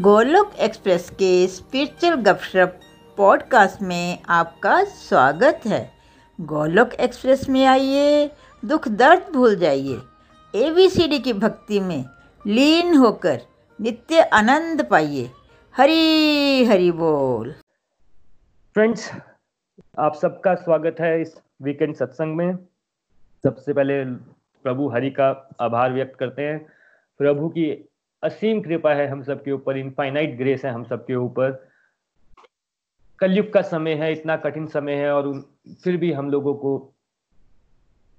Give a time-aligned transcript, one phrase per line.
[0.00, 2.80] Golok Express के spiritual गपशप
[3.16, 5.90] podcast में आपका स्वागत है।
[6.40, 8.30] गोलोक एक्सप्रेस में आइए,
[8.64, 9.98] दुख दर्द भूल जाइए।
[10.54, 12.04] एबीसीडी की भक्ति में
[12.46, 13.40] लीन होकर
[13.80, 15.30] नित्य आनंद पाइए।
[15.76, 17.52] हरी हरी बोल।
[18.74, 19.12] फ्रेंड्स,
[19.98, 22.58] आप सबका स्वागत है इस वीकेंड सत्संग में।
[23.42, 24.04] सबसे पहले
[24.62, 26.66] प्रभु हरि का आभार व्यक्त करते हैं।
[27.18, 27.88] प्रभु की
[28.22, 31.68] असीम कृपा है हम सबके ऊपर इनफाइनाइट ग्रेस है हम सबके ऊपर।
[33.18, 35.40] कलयुग का समय है इतना कठिन समय है और उन,
[35.84, 36.94] फिर भी हम लोगों को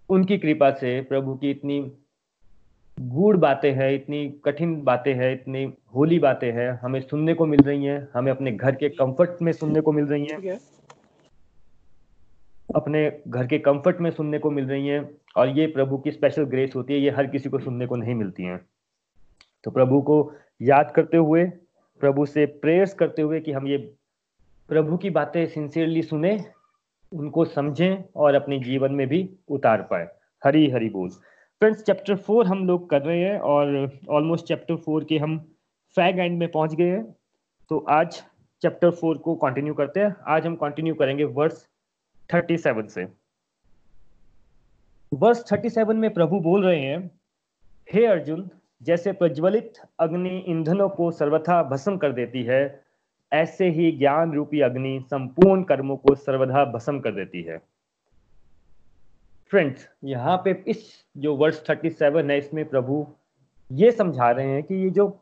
[0.10, 1.80] उनकी कृपा से प्रभु की इतनी
[3.00, 7.60] गूढ़ बातें हैं इतनी कठिन बातें हैं इतनी होली बातें हैं हमें सुनने को मिल
[7.60, 10.60] रही हैं हमें अपने घर के कंफर्ट में सुनने को मिल रही हैं।
[12.76, 16.44] अपने घर के कंफर्ट में सुनने को मिल रही हैं और ये प्रभु की स्पेशल
[16.44, 18.69] ग्रेस होती है ये हर किसी को सुनने को नहीं मिलती हैं।
[19.64, 21.46] तो प्रभु को याद करते हुए,
[22.02, 23.78] प्रभु से प्रेयर्स करते हुए कि हम ये
[24.70, 26.46] प्रभु की बातें सिंसियरली सुने,
[27.12, 30.08] उनको समझें और अपने जीवन में भी उतार पाए।
[30.44, 35.04] हरी हरी बोल। फ्रेंड्स चैप्टर फोर हम लोग कर रहे हैं और ऑलमोस्ट चैप्टर फोर
[35.04, 35.38] के हम
[35.96, 37.04] फैग एंड में पहुँच गए हैं।
[37.70, 38.24] तो आज
[38.62, 41.68] चैप्टर फोर को कंटिन्यू करते हैं। आज हम कंटिन्यू करेंगे वर्स
[42.34, 43.08] थर्टी सेवन से।
[45.14, 47.12] वर्स थर्टी सेवन में प्रभु बोल रहे हैं,
[47.94, 48.50] हे अर्जुन
[48.82, 52.84] जैसे प्रज्वलित अग्नि ईंधनों को सर्वथा भस्म कर देती है,
[53.34, 57.58] ऐसे ही ज्ञान रूपी अग्नि संपूर्ण कर्मों को सर्वथा भस्म कर देती है।
[59.50, 63.08] फ्रेंड्स यहाँ पे इस जो वर्ष 37 है, इसमें प्रभु
[63.72, 65.20] ये समझा रहे हैं कि ये जो,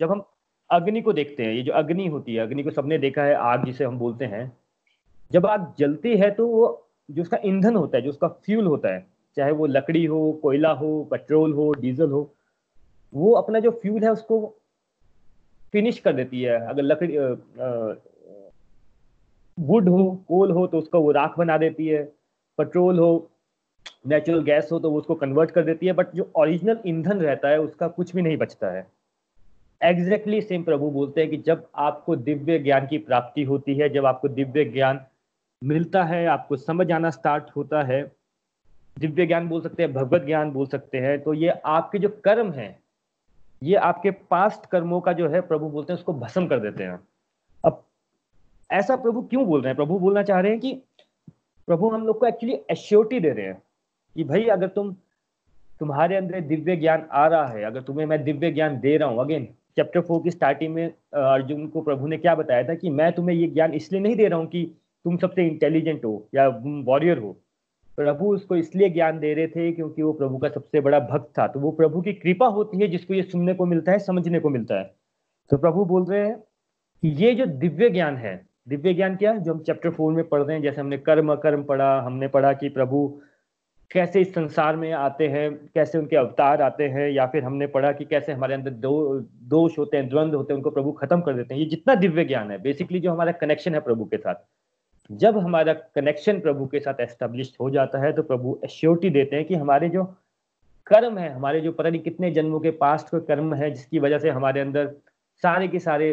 [0.00, 0.24] जब हम
[0.70, 3.64] अग्नि को देखते हैं, ये जो अग्नि होती है, अग्नि को सबने देखा है, आग
[3.64, 4.56] जिसे हम बोलते हैं,
[5.32, 8.94] जब आग जलती है तो वो, जो उसका ईंधन होता है, जो उसका फ्यूल होता
[8.94, 12.35] है, चाहे वो लकड़ी हो, कोयला हो पेट्रोल हो डीजल हो
[13.12, 14.38] वो अपना जो फ्यूल है उसको
[15.72, 17.18] फिनिश कर देती है। अगर लकड़ी
[19.58, 22.02] वुड हो कोल हो तो उसका वो राख बना देती है।
[22.58, 23.30] पेट्रोल हो
[24.06, 27.48] नेचुरल गैस हो तो वो उसको कन्वर्ट कर देती है। बट जो ओरिजिनल ईंधन रहता
[27.48, 28.86] है, उसका कुछ भी नहीं बचता है।
[29.80, 34.06] एग्जैक्टली सेम प्रभु बोलते हैं कि जब आपको दिव्य ज्ञान की प्राप्ति होती है, जब
[34.06, 35.00] आपको दिव्य ज्ञान
[35.62, 38.02] मिलता है, आपको समझ आना स्टार्ट होता है,
[38.96, 42.52] दिव्य ज्ञान बोल सकते हैं, भगवत ज्ञान बोल सकते हैं तो ये आपके जो कर्म
[42.52, 42.68] है
[43.62, 46.98] ये आपके पास्ट कर्मों का जो है प्रभु बोलते हैं, उसको भस्म कर देते हैं।
[47.64, 47.82] अब
[48.70, 49.76] ऐसा प्रभु क्यों बोल रहे हैं?
[49.76, 50.72] प्रभु बोलना चाह रहे हैं कि
[51.68, 53.62] प्रभु हम लोग को एक्चुअली एश्योरिटी दे रहे हैं
[54.16, 54.92] कि भाई अगर तुम,
[55.80, 59.20] तुम्हारे अंदर दिव्य ज्ञान आ रहा है, अगर तुम्हें मैं दिव्य ज्ञान दे रहा हूँ
[59.20, 59.44] अगेन
[59.76, 63.36] चैप्टर फोर की स्टार्टिंग में अर्जुन को प्रभु ने क्या बताया था कि मैं तुम्हें
[63.36, 64.64] ये ज्ञान इसलिए नहीं दे रहा हूँ कि
[65.04, 67.36] तुम सबसे इंटेलिजेंट हो या वॉरियर हो।
[67.96, 71.46] प्रभु उसको इसलिए ज्ञान दे रहे थे क्योंकि वो प्रभु का सबसे बड़ा भक्त था।
[71.46, 74.48] तो वो प्रभु की कृपा होती है जिसको ये सुनने को मिलता है, समझने को
[74.48, 74.94] मिलता है।
[75.50, 76.36] तो प्रभु बोल रहे हैं
[77.02, 80.42] कि ये जो दिव्य ज्ञान है, दिव्य ज्ञान क्या जो हम चैप्टर फोर में पढ़
[80.42, 83.20] रहे हैं, जैसे हमने कर्म अकर्म पढ़ा, हमने पढ़ा कि प्रभु
[83.90, 87.92] कैसे इस संसार में आते हैं, कैसे उनके अवतार आते हैं, या फिर हमने पढ़ा
[87.92, 91.34] कि कैसे हमारे अंदर दो, दोष होते हैं द्वंद्व होते हैं, उनको प्रभु खत्म कर
[91.34, 94.34] देते हैं। ये जितना दिव्य ज्ञान है बेसिकली जो हमारा कनेक्शन है प्रभु के साथ।
[95.10, 99.44] जब हमारा कनेक्शन प्रभु के साथ एस्टेब्लिश हो जाता है तो प्रभु एश्योरिटी देते हैं
[99.44, 100.04] कि हमारे जो
[100.86, 104.18] कर्म है, हमारे जो पता नहीं कितने जन्मों के पास्ट के कर्म है, जिसकी वजह
[104.18, 104.94] से हमारे अंदर
[105.42, 106.08] सारे के सारे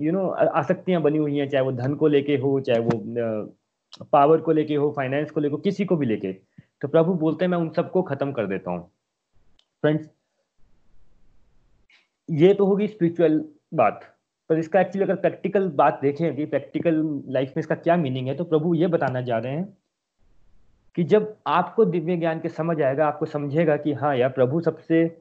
[0.00, 3.54] यू नो आसक्तियाँ बनी हुई हैं, चाहे वो धन को लेके हो, चाहे वो
[4.12, 7.44] पावर को लेके हो फाइनेंस को लेके हो, किसी को भी लेके। तो प्रभु बोलते
[7.44, 8.90] हैं, मैं उन सबको खत्म कर देता हूँ।
[9.84, 10.08] फ्रेंड्स
[12.28, 13.44] ये तो होगी स्पिरिचुअल
[13.74, 14.11] बात।
[14.52, 16.96] पर इसका एक्चुअली अगर प्रैक्टिकल बात देखें कि प्रैक्टिकल
[17.28, 19.64] लाइफ में इसका क्या मीनिंग है तो प्रभु ये बताना चाह रहे हैं
[20.96, 25.16] कि जब आपको दिव्य ज्ञान के समझ आएगा, आपको समझेगा कि हाँ यार, प्रभु सबसे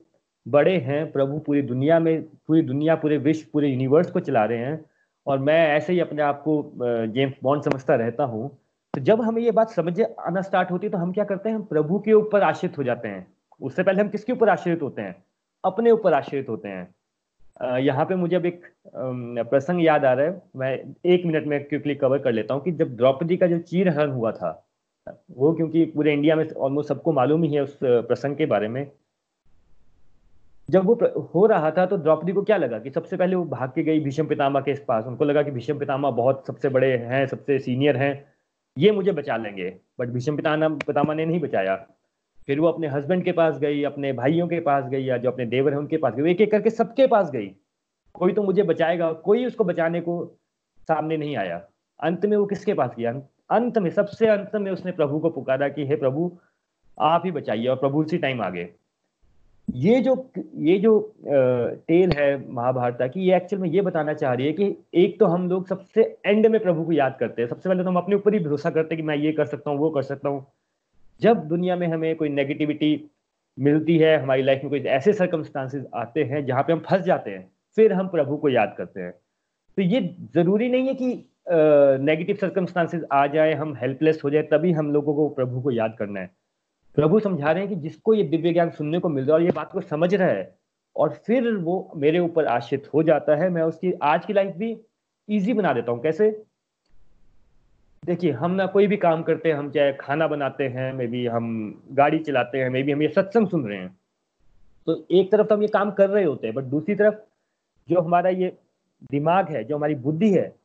[0.46, 4.58] बड़े हैं, प्रभु पूरी दुनिया में, पूरी दुनिया, पूरे विश्व, पूरे यूनिवर्स को चला रहे
[4.58, 4.86] हैं
[5.28, 6.62] और मैं ऐसे ही अपने आप को
[7.08, 8.50] जेम्स बॉन्ड समझता रहता हूँ
[8.94, 11.56] तो जब हमें ये बात समझ, आना स्टार्ट होती है तो हम क्या करते हैं,
[11.56, 13.28] हम प्रभु के ऊपर आश्रित हो जाते हैं।
[13.62, 15.16] उससे पहले हम किसके ऊपर आश्रित होते हैं?
[15.64, 16.88] अपने ऊपर आश्रित होते हैं।
[17.62, 20.72] यहाँ पे मुझे अब एक प्रसंग याद आ रहा है। मैं
[21.06, 24.12] एक मिनट में क्विकली कवर कर लेता हूँ कि जब द्रौपदी का जो चीर हरण
[24.12, 24.52] हुआ था,
[25.32, 28.86] वो क्योंकि पूरे इंडिया में ऑलमोस्ट सबको मालूम ही है उस प्रसंग के बारे में।
[30.70, 30.94] जब वो
[31.34, 34.00] हो रहा था तो द्रौपदी को क्या लगा कि सबसे पहले वो भाग के गई
[34.00, 37.98] भीष्म पितामा के पास। उनको लगा कि भीष्म पितामा बहुत सबसे बड़े हैं, सबसे सीनियर
[37.98, 38.14] हैं,
[38.78, 41.76] ये मुझे बचा लेंगे। बट भीष्म पितामा पितामा ने नहीं बचाया।
[42.52, 45.46] फिर वो अपने हस्बैंड के पास गई, अपने भाइयों के पास गई, या जो अपने
[45.46, 47.48] देवर है उनके पास गई एक एक करके सबके पास गई।
[48.16, 50.16] कोई तो मुझे बचाएगा, कोई उसको बचाने को
[50.88, 51.62] सामने नहीं आया।
[52.00, 53.12] अंत में वो किसके पास गया?
[53.52, 56.32] अंत में, सबसे अंत में उसने प्रभु को पुकारा कि, हे प्रभु,
[56.98, 58.70] आप ही बचाइए और प्रभु उसी टाइम आ गए
[59.68, 60.14] ये जो
[60.60, 60.92] ये जो
[61.26, 65.26] टेल है महाभारत की, ये एक्चुअल में ये बताना चाह रही है कि एक तो
[65.26, 68.16] हम लोग सबसे एंड में प्रभु को याद करते हैं। सबसे पहले तो हम अपने
[68.16, 70.46] ऊपर ही भरोसा करते हैं कि मैं ये कर सकता हूँ, वो कर सकता हूँ।
[71.22, 73.10] जब दुनिया में हमें कोई नेगेटिविटी
[73.58, 77.32] मिलती है हमारी लाइफ में कोई ऐसे सर्कमस्टांसेस आते हैं जहाँ पे हम फंस जाते
[77.32, 79.12] हैं फिर हम प्रभु को याद करते हैं।
[79.78, 80.02] तो ये
[80.34, 81.08] ज़रूरी नहीं है कि
[82.06, 85.72] नेगेटिव uh, सर्कमस्टांसेस आ जाए हम हेल्पलेस हो जाए तभी हम लोगों को प्रभु को
[85.72, 86.30] याद करना है।
[86.96, 89.46] प्रभु समझा रहे हैं कि जिसको ये दिव्य ज्ञान सुनने को मिल रहा है और
[89.46, 90.56] ये बात को समझ रहा है
[90.96, 94.76] और फिर वो मेरे ऊपर आश्रित हो जाता है मैं उसकी आज की लाइफ भी
[95.30, 96.30] इजी बना देता हूँ। कैसे?
[98.06, 101.28] देखिए, हम ना कोई भी काम करते हैं, हम चाहे खाना बनाते हैं, मे बी
[101.28, 103.98] हम गाड़ी चलाते हैं, मे बी हम ये सत्संग सुन रहे हैं।
[104.88, 107.16] तो एक तरफ़ तो हम ये काम कर रहे होते हैं बट दूसरी तरफ़
[107.90, 108.58] जो हमारा ये
[109.12, 110.56] दिमाग है, जो हमारी बुद्धि है,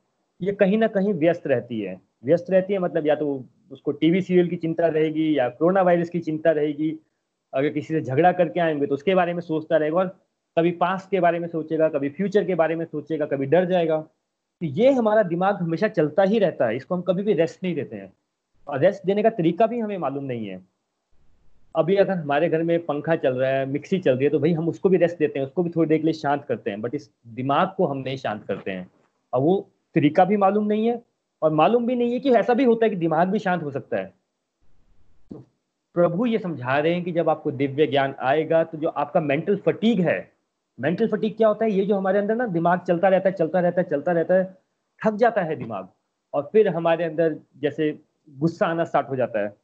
[0.43, 4.23] ये कहीं ना कहीं व्यस्त रहती है। व्यस्त रहती है मतलब या तो उसको टीवी
[4.23, 6.99] सीरियल की चिंता रहेगी या कोरोना वायरस की चिंता रहेगी।
[7.55, 10.07] अगर किसी से झगड़ा करके आएँगे तो उसके बारे में सोचता रहेगा और
[10.59, 14.05] कभी पास के बारे में सोचेगा, कभी फ्यूचर के बारे में सोचेगा, कभी डर जाएगा।
[14.61, 17.75] तो ये हमारा दिमाग हमेशा चलता ही रहता है, इसको हम कभी भी रेस्ट नहीं
[17.75, 18.13] देते हैं।
[18.69, 20.61] और रेस्ट देने का तरीका भी हमें मालूम नहीं है।
[21.77, 24.53] अभी अगर हमारे घर में पंखा चल रहा है, मिक्सी चल रही है तो भाई
[24.53, 26.81] हम उसको भी रेस्ट देते हैं, उसको भी थोड़ी देर के लिए शांत करते हैं।
[26.81, 28.91] बट इस दिमाग को हम नहीं शांत करते हैं।
[29.33, 31.03] और वो तरीका भी मालूम नहीं है,
[31.43, 33.71] और मालूम भी नहीं है कि ऐसा भी होता है कि दिमाग भी शांत हो
[33.71, 34.15] सकता है।
[35.33, 35.45] तो
[35.95, 39.57] प्रभु ये समझा रहे हैं कि जब आपको दिव्य ज्ञान आएगा तो जो आपका मेंटल
[39.57, 40.36] फटीग है
[40.79, 41.71] मेंटल फटीक क्या होता है?
[41.71, 44.45] ये जो हमारे अंदर ना दिमाग चलता रहता है, चलता रहता है, चलता रहता है,
[45.01, 45.89] थक जाता है दिमाग।
[46.35, 47.99] और फिर हमारे अंदर जैसे
[48.31, 49.55] गुस्सा आना स्टार्ट हो जाता है।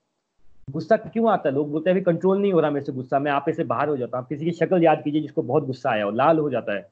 [0.71, 1.55] गुस्सा क्यों आता है?
[1.55, 3.97] लोग बोलते हैं कंट्रोल नहीं हो रहा मेरे से गुस्सा, मैं आप ऐसे बाहर हो
[3.97, 6.75] जाता हूँ। किसी की शक्ल याद कीजिए जिसको बहुत गुस्सा आया हो, लाल हो जाता
[6.75, 6.91] है।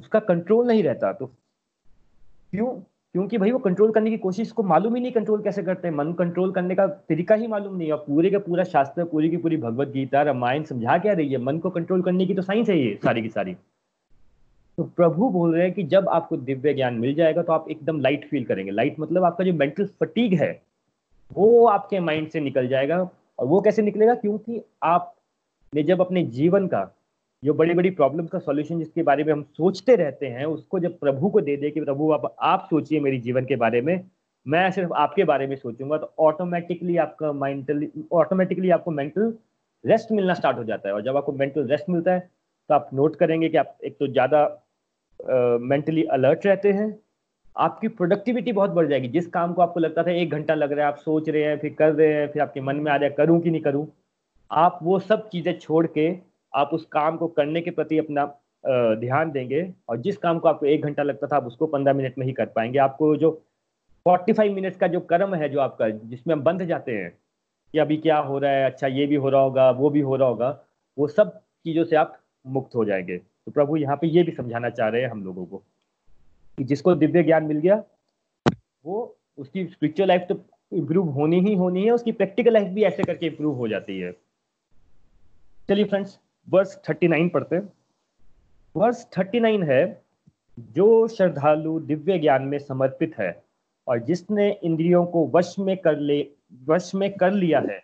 [0.00, 1.26] उसका कंट्रोल नहीं रहता तो
[2.50, 2.68] क्यों
[3.14, 5.94] क्योंकि भाई वो कंट्रोल करने की कोशिश को मालूम ही नहीं कंट्रोल कैसे करते हैं।
[5.94, 9.36] मन कंट्रोल करने का तरीका ही मालूम नहीं और पूरे का पूरा शास्त्र, पूरी की
[9.36, 11.38] पूरी भगवत गीता, रामायण समझा क्या रही है?
[11.38, 13.54] मन को कंट्रोल करने की तो साइंस है ये, सारी की सारी।
[14.78, 18.00] तो प्रभु बोल रहे हैं कि जब आपको दिव्य ज्ञान मिल जाएगा तो आप एकदम
[18.00, 20.62] लाइट फील करेंगे। लाइट मतलब आपका जो मेंटल फटीग है,
[21.32, 23.08] वो आपके माइंड से निकल जाएगा।
[23.38, 24.14] और वो कैसे निकलेगा?
[24.14, 26.80] क्योंकि आपने जब अपने जीवन का
[27.42, 30.98] जो बड़ी बड़ी प्रॉब्लम का सॉल्यूशन जिसके बारे में हम सोचते रहते हैं, उसको जब
[31.00, 34.04] प्रभु को दे दे कि प्रभु आप आप सोचिए मेरी जीवन के बारे में,
[34.46, 39.32] मैं सिर्फ़ आपके बारे में सोचूँगा तो ऑटोमेटिकली आपका मेंटली ऑटोमेटिकली आपको मेंटल
[39.84, 42.20] रेस्ट मिलना स्टार्ट हो जाता है। और जब आपको मेंटल रेस्ट मिलता है
[42.70, 44.44] तो आप नोट करेंगे कि आप एक तो ज़्यादा
[45.60, 46.98] मेंटली अलर्ट रहते हैं,
[47.56, 50.86] आपकी प्रोडक्टिविटी बहुत बढ़ जाएगी। जिस काम को आपको लगता था एक घंटा लग रहा
[50.86, 53.04] है, आप सोच रहे हैं, फिर कर रहे हैं, फिर आपके मन में आ रहा
[53.04, 53.86] है, करूँ कि नहीं करूँ,
[54.50, 56.10] आप वो सब चीज़ें छोड़ के
[56.52, 58.24] आप उस काम को करने के प्रति अपना
[58.96, 62.18] ध्यान देंगे और जिस काम को आपको एक घंटा लगता था, आप उसको पंद्रह मिनट
[62.18, 63.30] में ही कर पाएँगे। आपको जो
[64.06, 67.10] फोर्टी फाइव मिनट्स का जो कर्म है जो आपका, जिसमें हम बंध जाते हैं
[67.74, 70.16] कि अभी क्या हो रहा है अच्छा ये भी हो रहा होगा, वो भी हो
[70.16, 70.58] रहा होगा,
[70.96, 74.70] वो सब चीज़ों से आप मुक्त हो जाएँगे। तो प्रभु, यहाँ पे ये भी समझाना
[74.70, 75.62] चाह रहे हैं हम लोगों को
[76.58, 77.82] कि जिसको दिव्य ज्ञान मिल गया,
[78.84, 80.40] वो उसकी स्पिरिचुअल लाइफ तो
[80.72, 84.12] इम्प्रूव होनी ही होनी है, उसकी प्रैक्टिकल लाइफ भी ऐसे करके इम्प्रूव हो जाती है।
[85.68, 87.72] चलिए फ्रेंड्स वर्ष 39 पढ़ते हैं।
[88.76, 90.02] वर्ष 39 है,
[90.58, 93.42] जो श्रद्धालु दिव्य ज्ञान में समर्पित है
[93.86, 96.26] और जिसने इंद्रियों को वश में कर ले,
[96.66, 97.80] वश में कर लिया है,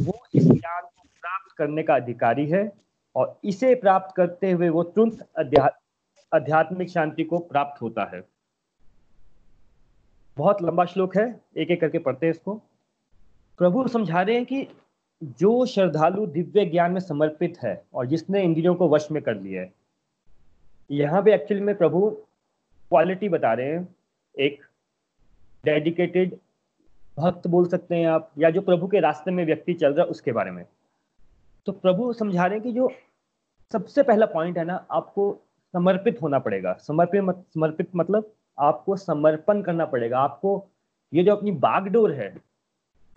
[0.00, 2.72] वो इस ज्ञान को प्राप्त करने का अधिकारी है
[3.16, 5.28] और इसे प्राप्त करते हुए वो तुरंत
[6.32, 8.22] आध्यात्मिक शांति को प्राप्त होता है।
[10.36, 12.54] बहुत लंबा श्लोक है एक एक करके पढ़ते हैं इसको।
[13.58, 14.66] प्रभु समझा रहे हैं कि
[15.22, 19.62] जो श्रद्धालु दिव्य ज्ञान में समर्पित है और जिसने इंद्रियों को वश में कर लिया
[19.62, 19.72] है।
[20.90, 22.10] यहाँ पे एक्चुअली में प्रभु
[22.88, 23.88] क्वालिटी बता रहे हैं।
[24.34, 24.62] एक
[25.64, 26.36] डेडिकेटेड
[27.18, 30.10] भक्त बोल सकते हैं आप या जो प्रभु के रास्ते में व्यक्ति चल रहा है
[30.10, 30.64] उसके बारे में।
[31.66, 32.90] तो प्रभु समझा रहे हैं कि जो
[33.72, 35.32] सबसे पहला पॉइंट है ना आपको
[35.74, 40.66] समर्पित होना पड़ेगा। समर्पित मत, समर्पित मतलब आपको समर्पण करना पड़ेगा। आपको
[41.12, 42.34] ये जो अपनी बागडोर है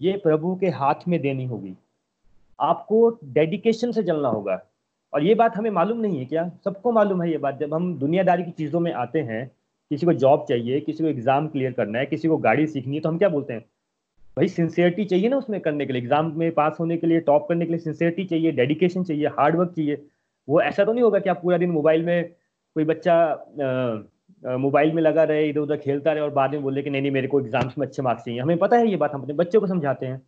[0.02, 1.76] ये प्रभु के हाथ में देनी होगी।
[2.64, 4.60] आपको डेडिकेशन से चलना होगा।
[5.14, 6.50] और ये बात हमें मालूम नहीं है क्या?
[6.66, 9.46] सबको मालूम है ये बात। जब हम दुनियादारी की चीज़ों में आते हैं,
[9.92, 13.02] किसी को जॉब चाहिए, किसी को एग्ज़ाम क्लियर करना है, किसी को गाड़ी सीखनी है
[13.02, 13.66] तो हम क्या बोलते हैं?
[14.38, 17.46] भाई सिंसियरिटी चाहिए ना उसमें करने के लिए। एग्ज़ाम में पास होने के लिए टॉप
[17.50, 20.02] करने के लिए सिंसियरिटी चाहिए डेडिकेशन चाहिए हार्डवर्क चाहिए।
[20.48, 22.24] वो ऐसा तो नहीं होगा कि आप पूरा दिन मोबाइल में
[22.76, 23.16] कोई बच्चा
[24.44, 27.12] मोबाइल में लगा रहे इधर उधर खेलता रहे और बाद में बोले कि नहीं नहीं,
[27.12, 29.62] मेरे को एग्ज़ाम्स में अच्छे मार्क्स चाहिए। हमें पता है ये बात, हम अपने बच्चों
[29.62, 30.22] को समझाते हैं।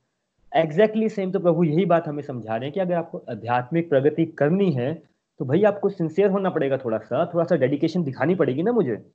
[0.55, 4.25] एग्जैक्टली सेम तो प्रभु यही बात हमें समझा रहे हैं कि अगर आपको आध्यात्मिक प्रगति
[4.25, 4.93] करनी है
[5.39, 9.11] तो भाई आपको सिंसियर होना पड़ेगा थोड़ा सा थोड़ा सा डेडिकेशन दिखानी पड़ेगी ना मुझे?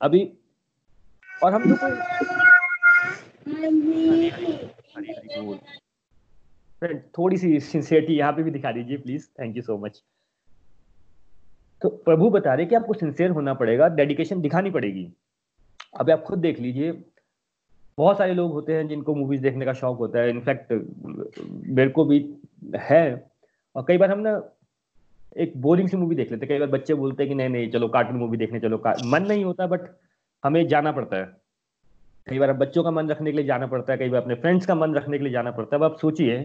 [0.00, 0.32] अभी,
[1.42, 1.78] और हम लोग
[6.80, 10.02] फ्रेंड थोड़ी सी सिंसियरिटी यहाँ पे भी दिखा दीजिए please thank you so much
[11.82, 15.12] तो प्रभु बता रहे कि आपको सिंसियर होना पड़ेगा डेडिकेशन दिखानी पड़ेगी।
[16.00, 16.92] अब आप खुद देख लीजिए
[17.98, 20.72] बहुत सारे लोग होते हैं जिनको मूवीज़ देखने का शौक होता है। इनफैक्ट
[21.68, 22.18] मेरे को भी
[22.80, 23.30] है।
[23.76, 24.40] और कई बार हम ना
[25.36, 27.88] एक बोरिंग सी मूवी देख लेते कई बार बच्चे बोलते हैं कि नहीं नहीं, चलो
[27.88, 29.80] कार्टून मूवी देखने चलो। मन नहीं होता बट
[30.44, 31.24] हमें जाना पड़ता है।
[32.26, 34.66] कई बार बच्चों का मन रखने के लिए जाना पड़ता है, कई बार अपने फ्रेंड्स
[34.66, 36.36] का मन रखने के लिए जाना पड़ता है। अब आप सोचिए,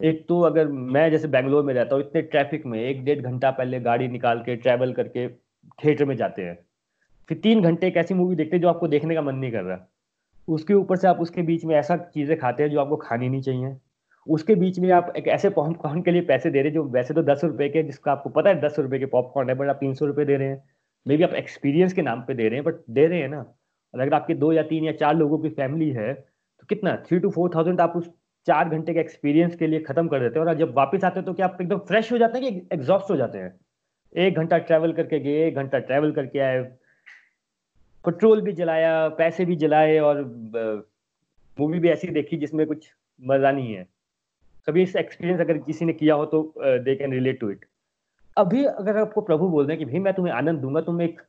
[0.00, 3.50] एक तो अगर मैं जैसे बैंगलोर में रहता हूँ, इतने ट्रैफ़िक में एक डेढ़ घंटा
[3.50, 6.58] पहले गाड़ी निकाल के ट्रैवल करके थिएटर में जाते हैं।
[7.28, 9.62] फिर तीन घंटे एक ऐसी मूवी देखते हैं जो आपको देखने का मन नहीं कर
[9.62, 9.76] रहा।
[10.48, 13.40] उसके ऊपर से आप उसके बीच में ऐसा चीज़ें खाते हैं जो आपको खानी नहीं
[13.42, 13.76] चाहिए।
[14.26, 17.14] उसके बीच में आप एक ऐसे पॉपकॉर्न के लिए पैसे दे रहे हैं जो वैसे
[17.14, 19.76] तो दस रुपए के, जिसका आपको पता है दस रुपए के पॉपकॉर्न है, बट आप
[19.76, 20.62] तीन सौ रुपए दे रहे हैं।
[21.06, 23.38] मे बी आप एक्सपीरियंस के नाम पे दे रहे हैं बट दे रहे हैं ना।
[23.38, 26.96] और अगर आपके दो या तीन या चार लोगों की फैमिली है तो कितना?
[27.06, 28.10] थ्री टू फोर थाउज़ेंड आप उस
[28.46, 31.26] चार घंटे के एक्सपीरियंस के लिए खत्म कर देते हैं। और जब वापस आते हैं
[31.26, 33.58] तो क्या आप एकदम फ्रेश हो जाते हैं कि एग्जॉस्ट हो जाते हैं?
[34.12, 36.62] एक घंटा ट्रैवल करके गए, एक घंटा ट्रैवल करके आए
[38.08, 40.22] पेट्रोल भी जलाया, पैसे भी जलाए और
[41.58, 43.86] मूवी भी ऐसी देखी जिसमें कुछ मज़ा नहीं है।
[44.68, 47.64] कभी इस एक्सपीरियंस अगर किसी ने किया हो तो they can relate to it
[48.36, 51.20] अभी अगर आपको प्रभु बोल रहे हैं कि भाई मैं तुम्हें आनंद दूँगा, तुम एक,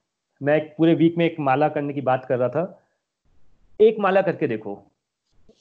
[0.42, 2.82] मैं एक पूरे वीक में एक माला करने की बात कर रहा था,
[3.80, 4.78] एक माला करके देखो।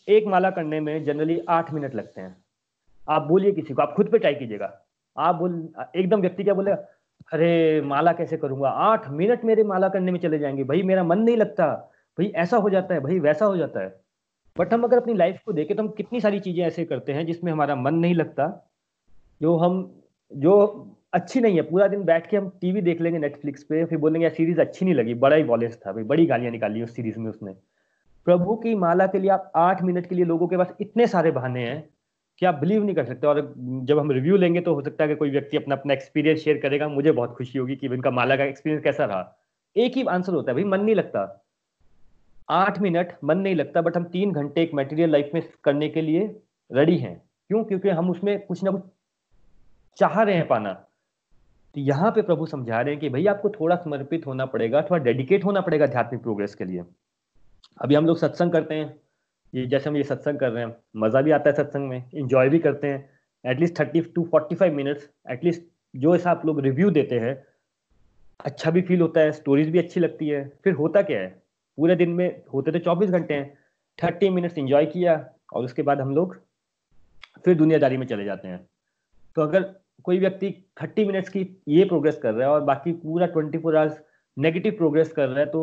[0.09, 2.37] एक माला करने में जनरली आठ मिनट लगते हैं।
[3.09, 4.73] आप बोलिए किसी को, आप खुद पे ट्राई कीजिएगा।
[5.17, 6.73] आप बोल, एकदम व्यक्ति क्या बोले
[7.33, 8.69] अरे माला कैसे करूँगा?
[8.69, 11.67] आठ मिनट मेरे माला करने में चले जाएँगे। भाई, मेरा मन नहीं लगता।
[12.19, 14.01] भाई, ऐसा हो जाता है, भाई, वैसा हो जाता है।
[14.59, 17.27] बट हम अगर अपनी लाइफ को देखें तो हम कितनी सारी चीज़ें ऐसे करते हैं
[17.27, 18.71] जिसमें हमारा मन नहीं लगता,
[19.43, 20.01] जो हम,
[20.37, 20.57] जो
[21.13, 24.25] अच्छी नहीं है। पूरा दिन बैठ के हम टीवी देख लेंगे नेटफ्लिक्स पे, फिर बोलेंगे,
[24.25, 27.19] यार सीरीज़ अच्छी नहीं लगी। बड़ा ही वॉलेंस था, भाई, बड़ी गालियाँ निकाली उस सीरीज़
[27.19, 27.53] में उसने।
[28.25, 31.31] प्रभु की माला के लिए आप आठ मिनट के लिए लोगों के पास इतने सारे
[31.31, 31.89] बहाने हैं।
[32.39, 35.09] कि आप बिलीव नहीं कर सकते। और जब हम रिव्यू लेंगे तो हो सकता है
[35.09, 38.37] कि कोई व्यक्ति अपना अपना एक्सपीरियंस शेयर करेगा। मुझे बहुत खुशी होगी कि उनका माला
[38.37, 39.39] का एक्सपीरियंस कैसा रहा।
[39.77, 41.45] एक ही आंसर होता है, भाई, मन नहीं लगता।
[42.51, 46.03] आठ मिनट मन नहीं लगता बट हम तीन घंटे एक मटेरियल लाइफ में करने के
[46.03, 46.41] लिए
[46.73, 47.65] रेडी हैं। क्यों?
[47.65, 48.83] क्योंकि हम उसमें कुछ ना कुछ
[49.97, 50.73] चाह रहे हैं पाना।
[51.75, 55.05] तो यहाँ पे प्रभु समझा रहे हैं कि, भाई, आपको थोड़ा समर्पित होना पड़ेगा, थोड़ा
[55.05, 56.83] डेडिकेट होना पड़ेगा आध्यात्मिक प्रोग्रेस के लिए।
[57.83, 59.01] अभी हम लोग सत्संग करते हैं।
[59.53, 62.49] ये जैसे हम ये सत्संग कर रहे हैं, मज़ा भी आता है सत्संग में इंजॉय
[62.49, 63.09] भी करते हैं।
[63.45, 65.63] At least thirty two forty five minutes at least
[65.95, 67.37] जो ऐसा आप लोग रिव्यू देते हैं
[68.41, 71.29] अच्छा भी फील होता है स्टोरीज भी अच्छी लगती है। फिर होता क्या है?
[71.79, 73.57] पूरे दिन में होते तो चौबीस घंटे हैं।
[73.99, 75.15] थर्टी मिनट्स इंजॉय किया
[75.53, 76.37] और उसके बाद हम लोग
[77.45, 78.59] फिर दुनियादारी में चले जाते हैं।
[79.37, 79.63] तो अगर
[80.05, 80.51] कोई व्यक्ति
[80.83, 84.01] थर्टी मिनट्स की ये प्रोग्रेस कर रहा है और बाकी पूरा twenty four hours
[84.37, 85.61] negative progress कर रहा है तो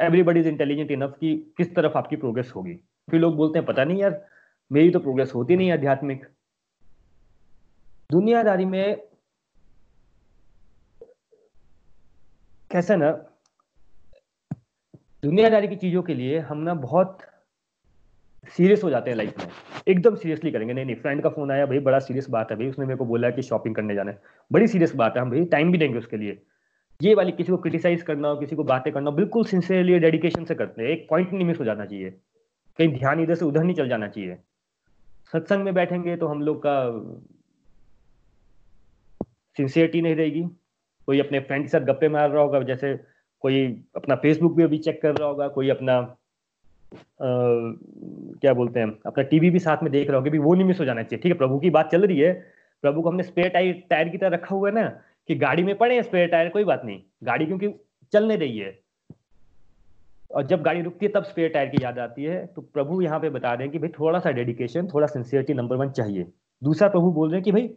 [0.00, 2.74] एवरीबडी इज़ इंटेलिजेंट इनफ कि किस तरफ़ आपकी प्रोग्रेस होगी।
[3.10, 4.26] फिर लोग बोलते हैं, पता नहीं यार,
[4.72, 6.26] मेरी तो प्रोग्रेस होती नहीं आध्यात्मिक।
[8.10, 9.02] दुनियादारी में
[12.70, 13.10] कैसा ना,
[15.22, 17.18] दुनियादारी की चीज़ों के लिए हम ना बहुत
[18.48, 19.46] सीरियस हो जाते हैं लाइफ में।
[19.88, 22.68] एकदम सीरियसली करेंगे। नहीं नहीं फ्रेंड का फ़ोन आया, भाई, बड़ा सीरियस बात है भाई,
[22.68, 24.22] उसने मेरे को बोला कि शॉपिंग करने जाना है।
[24.52, 26.42] बड़ी सीरियस बात है हम भाई टाइम भी देंगे उसके लिए।
[27.00, 30.54] ये वाली किसी को क्रिटिसाइज करना हो किसी को बातें करना बिल्कुल सिंसियरली डेडिकेशन से
[30.54, 32.10] करते हैं। एक पॉइंट नहीं मिस हो जाना चाहिए।
[32.78, 34.36] कहीं ध्यान इधर से उधर नहीं चल जाना चाहिए।
[35.32, 36.74] सत्संग में बैठेंगे तो हम लोग का
[39.56, 40.42] सिंसियरिटी नहीं रहेगी।
[41.08, 42.94] कोई अपने फ्रेंड के साथ गप्पे मार रहा होगा जैसे
[43.44, 43.64] कोई
[43.96, 47.26] अपना फेसबुक भी अभी चेक कर रहा होगा कोई अपना आ,
[48.40, 50.80] क्या बोलते हैं अपना टीवी भी साथ में देख रहा होगा भी वो नहीं मिस
[50.80, 52.32] हो जाना चाहिए। ठीक है प्रभु की बात चल रही है।
[52.84, 54.86] प्रभु को हमने स्पेयर टायर टायर की तरह रखा हुआ है ना।
[55.28, 57.68] कि गाड़ी में पड़े स्पेयर टायर कोई बात नहीं। गाड़ी क्योंकि
[58.12, 58.78] चलने रही है।
[60.34, 63.20] और जब गाड़ी रुकती है, तब स्पेयर टायर की याद आती है। तो प्रभु यहाँ
[63.20, 66.32] पे बता रहे हैं कि भाई थोड़ा सा डेडिकेशन थोड़ा सिंसियरिटी नंबर वन चाहिए।
[66.64, 67.74] दूसरा प्रभु बोल रहे हैं कि भाई,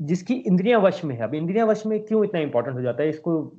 [0.00, 3.08] जिसकी इंद्रिया वश में है। अब इंद्रिया वश में क्यों इतना इंपॉर्टेंट हो जाता है?
[3.08, 3.56] इसको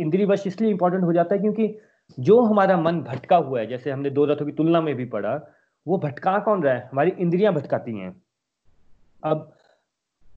[0.00, 1.78] इंद्रिय वश इसलिए इंपॉर्टेंट हो जाता है क्योंकि
[2.20, 5.46] जो हमारा मन भटका हुआ है, जैसे हमने दो रथों की तुलना में भी पढ़ा,
[5.86, 6.88] वो भटका कौन रहा है?
[6.92, 8.22] हमारी इंद्रियाँ भटकाती हैं।
[9.24, 9.54] अब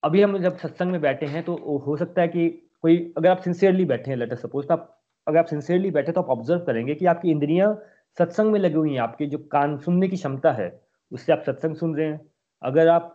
[0.06, 1.54] अभी हम जब सत्संग में बैठे हैं तो
[1.86, 2.48] हो सकता है कि
[2.82, 6.22] कोई, अगर आप सिंसियरली बैठे हैं लेटर सपोज़ तो आप, अगर आप सिंसियरली बैठे तो
[6.22, 7.74] आप ऑब्ज़र्व करेंगे कि आपकी इंद्रियाँ
[8.18, 10.70] सत्संग में लगी हुई हैं। आपकी जो कान सुनने की क्षमता है,
[11.12, 12.22] उससे आप सत्संग सुन रहे हैं।
[12.62, 13.12] अगर आप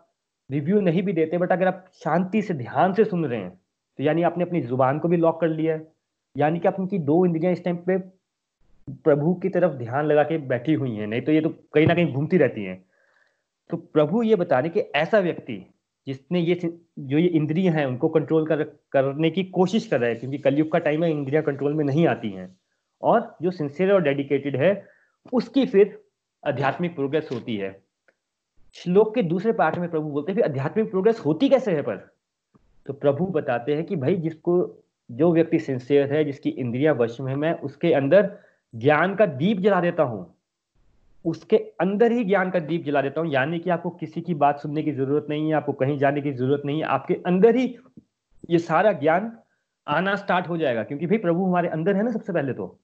[0.50, 3.50] रिव्यू नहीं भी देते बट अगर आप शांति से, ध्यान से सुन रहे हैं
[3.98, 5.86] तो यानी आपने अपनी ज़ुबान को भी लॉक कर लिया है।
[6.36, 7.98] यानी कि आपकी दो इंद्रियाँ इस टाइम पे
[9.04, 11.94] प्रभु की तरफ़ ध्यान लगा के बैठी हुई हैं। नहीं तो ये तो कहीं ना
[11.94, 12.84] कहीं घूमती रहती हैं।
[13.70, 15.66] तो प्रभु ये बता रहे कि ऐसा व्यक्ति
[16.06, 16.60] जिसने ये
[16.98, 20.72] जो ये इंद्रियाँ हैं, उनको कंट्रोल कर, करने की कोशिश कर रहा है, क्योंकि कलयुग
[20.72, 22.56] का टाइम है, इंद्रिया कंट्रोल में नहीं आती हैं।
[23.02, 24.86] और जो सिंसियर और डेडिकेटेड है,
[25.32, 26.04] उसकी फिर
[26.46, 27.82] आध्यात्मिक प्रोग्रेस होती है।
[28.74, 31.96] श्लोक के दूसरे पार्ट में प्रभु बोलते हैं आध्यात्मिक प्रोग्रेस होती कैसे है पर?
[32.86, 37.36] तो प्रभु बताते हैं कि भाई, जिसको, जो व्यक्ति सिंसियर है, जिसकी इंद्रिया वश में
[37.36, 38.38] मैं उसके अंदर
[38.74, 40.39] ज्ञान का दीप जला देता हूँ।
[41.24, 44.60] उसके अंदर ही ज्ञान का दीप जला देता हूँ। यानी कि आपको किसी की बात
[44.60, 47.66] सुनने की ज़रूरत नहीं है, आपको कहीं जाने की ज़रूरत नहीं है, आपके अंदर ही
[48.50, 49.32] ये सारा ज्ञान
[49.86, 52.78] आना स्टार्ट हो जाएगा। क्योंकि भाई प्रभु हमारे अंदर है ना सबसे पहले तो।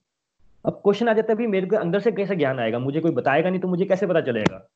[0.64, 2.78] अब क्वेश्चन आ जाता है मेरे को अंदर से कैसे ज्ञान आएगा?
[2.78, 4.66] मुझे कोई बताएगा नहीं तो मुझे कैसे पता चलेगा?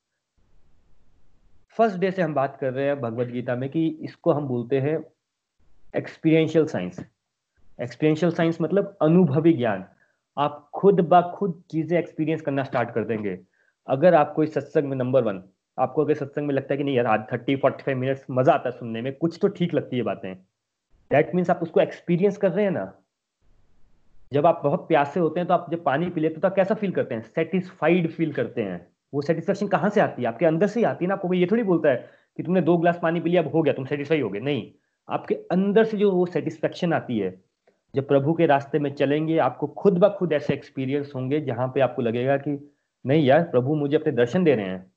[1.76, 4.80] फ़र्स्ट डे से हम बात कर रहे हैं भगवत गीता में कि इसको हम बोलते
[4.80, 4.98] हैं
[5.94, 7.04] एक्सपीरियंशियल साइंस
[7.82, 9.84] एक्सपीरियंशियल साइंस मतलब अनुभवी ज्ञान।
[10.36, 13.38] आप खुद ब खुद चीज़ें एक्सपीरियंस करना स्टार्ट कर देंगे।
[13.88, 15.42] अगर आप कोई सत्संग में नंबर वन
[15.78, 18.68] आपको अगर सत्संग में लगता है कि नहीं यार थर्टी फोर्टी फाइव मिनट्स मज़ा आता
[18.68, 20.34] है सुनने में, कुछ तो ठीक लगती है बातें।
[21.10, 22.92] दैट मीन्स आप उसको एक्सपीरियंस कर रहे हैं ना।
[24.32, 26.54] जब आप बहुत प्यासे होते हैं तो आप जब पानी पी लेते हो तो आप
[26.54, 27.22] कैसा फील करते हैं?
[27.22, 30.28] सेटिस्फाइड फील करते हैं। वो सेटिस्फेक्शन कहाँ से आती है?
[30.28, 31.14] आपके अंदर से ही आती है ना?
[31.14, 33.74] आपको ये थोड़ी बोलता है कि तुमने दो ग्लास पानी पी लिया, अब हो गया,
[33.74, 34.70] तुम सेटिस्फाई हो गए। नहीं।
[35.08, 37.34] आपके अंदर से जो वो सेटिस्फेक्शन आती है,
[37.94, 41.80] जब प्रभु के रास्ते में चलेंगे, आपको खुद ब खुद ऐसे एक्सपीरियंस होंगे जहाँ पे
[41.80, 42.56] आपको लगेगा कि
[43.04, 44.92] नहीं यार, प्रभु मुझे अपने दर्शन दे रहे हैं।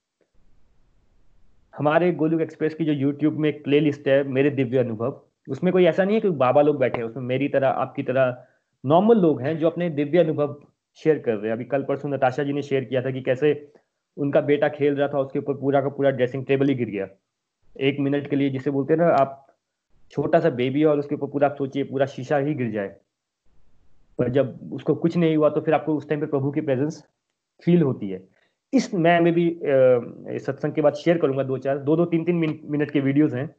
[1.77, 5.85] हमारे गोलुक एक्सप्रेस की जो यूट्यूब में एक प्ले है, मेरे दिव्य अनुभव, उसमें कोई
[5.85, 8.43] ऐसा नहीं है कि बाबा लोग बैठे हैं, उसमें मेरी तरह, आपकी तरह
[8.85, 10.61] नॉर्मल लोग हैं जो अपने दिव्य अनुभव
[10.95, 13.71] शेयर कर रहे हैं। अभी कल परसों नताशा जी ने शेयर किया था कि कैसे
[14.17, 17.07] उनका बेटा खेल रहा था, उसके ऊपर पूरा का पूरा ड्रेसिंग टेबल ही गिर गया।
[17.79, 19.47] एक मिनट के लिए जिसे बोलते हैं ना, आप
[20.11, 22.95] छोटा सा बेबी और उसके ऊपर पूरा आप सोचिए, पूरा शीशा ही गिर जाए।
[24.19, 27.03] पर जब उसको कुछ नहीं हुआ तो फिर आपको उस टाइम पे प्रभु की प्रेजेंस
[27.65, 28.21] फील होती है।
[28.73, 29.49] इस मैं में भी
[30.39, 33.49] सत्संग के बाद शेयर करूँगा दो चार, दो दो, तीन तीन मिनट के वीडियोस हैं।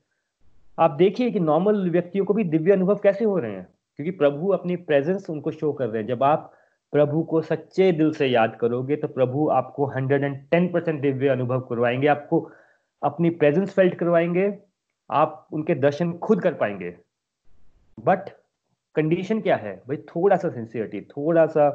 [0.79, 3.67] आप देखिए कि नॉर्मल व्यक्तियों को भी दिव्य अनुभव कैसे हो रहे हैं?
[3.99, 6.53] क्योंकि प्रभु अपनी प्रेजेंस उनको शो कर रहे हैं। जब आप
[6.93, 11.29] प्रभु को सच्चे दिल से याद करोगे तो प्रभु आपको hundred and ten percent Divya
[11.29, 12.51] अनुभव करवाएँगे, आपको
[13.03, 14.53] अपनी प्रेजेंस फेल्ट करवाएँगे,
[15.11, 16.95] आप उनके दर्शन खुद कर पाएँगे।
[17.99, 18.29] बट
[18.97, 19.75] कंडीशन क्या है?
[19.89, 21.71] भाई थोड़ा सा सिंसियरिटी थोड़ा सा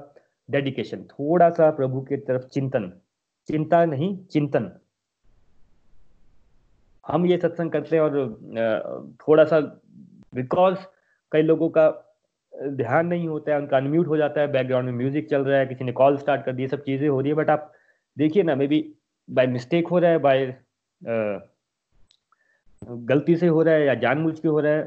[0.49, 2.91] डेडिकेशन थोड़ा सा प्रभु की तरफ़ चिंतन।
[3.49, 4.71] चिंता नहीं, चिंतन।
[7.03, 9.59] हम ये सत्संग करते हैं और थोड़ा सा
[10.35, 10.77] बिकॉज़
[11.31, 11.89] कई लोगों का
[12.53, 15.65] ध्यान नहीं होता है, उनका अनम्यूट हो जाता है बैकग्राउंड में म्यूज़िक चल रहा है,
[15.65, 17.71] किसी ने कॉल स्टार्ट कर दी सब चीज़ें हो रही है बट आप
[18.17, 18.83] देखिए ना मे बी
[19.29, 20.45] बाय मिस्टेक हो रहा है बाय
[22.81, 24.83] गलती से हो रहा है या जानबूझ के हो रहा है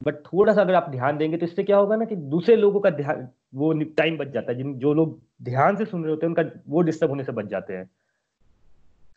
[0.00, 2.80] बट थोड़ा सा अगर आप ध्यान देंगे तो इससे क्या होगा ना कि दूसरे लोगों
[2.80, 6.26] का ध्यान वो टाइम बच जाता है। जिन जो लोग ध्यान से सुन रहे होते
[6.26, 7.90] हैं, उनका वो डिस्टर्ब होने से बच जाते हैं।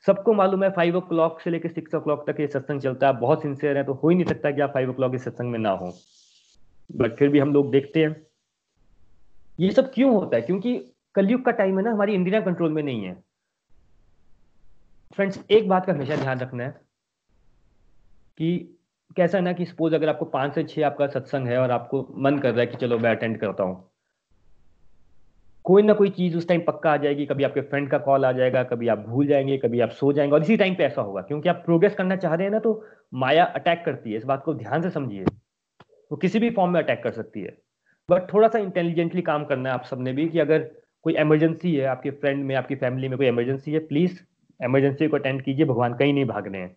[0.06, 3.08] सबको मालूम है फाइव ओ क्लॉक से लेकर सिक्स ओ क्लॉक तक ये सत्संग चलता
[3.08, 5.24] है। बहुत सिंसियर है तो हो ही नहीं सकता कि आप फाइव ओ क्लॉक इस
[5.24, 5.94] सत्संग में ना हो।
[6.96, 8.28] बट फिर भी हम लोग देखते हैं।
[9.60, 10.42] ये सब क्यों होता है?
[10.42, 13.24] क्योंकि कलयुग का टाइम है ना, हमारी इंद्रिया कंट्रोल में नहीं है।
[15.16, 16.70] फ्रेंड्स एक बात का हमेशा ध्यान रखना है
[18.38, 18.78] कि
[19.16, 22.16] कैसा है ना कि सपोज़ अगर आपको पाँच से छह आपका सत्संग है और आपको
[22.18, 23.91] मन कर रहा है कि चलो मैं अटेंड करता हूँ।
[25.72, 28.32] कोई ना कोई चीज़ उस टाइम पक्का आ जाएगी, कभी आपके फ्रेंड का कॉल आ
[28.32, 31.22] जाएगा, कभी आप भूल जाएँगे, कभी आप सो जाएँगे, और इसी टाइम पे ऐसा होगा,
[31.22, 34.44] क्योंकि आप प्रोग्रेस करना चाह रहे हैं ना तो माया अटैक करती है, इस बात
[34.44, 35.24] को ध्यान से समझिए।
[36.12, 37.58] वो किसी भी फॉर्म में अटैक कर सकती है।
[38.10, 40.60] बट थोड़ा सा इंटेलिजेंटली काम करना है आप सबने भी, कि अगर
[41.04, 44.20] कोई इमरजेंसी है, आपके फ्रेंड में, आपकी फैमिली में कोई इमरजेंसी है प्लीज़
[44.60, 46.76] इमरजेंसी को अटेंड कीजिए, भगवान कहीं नहीं भागने हैं।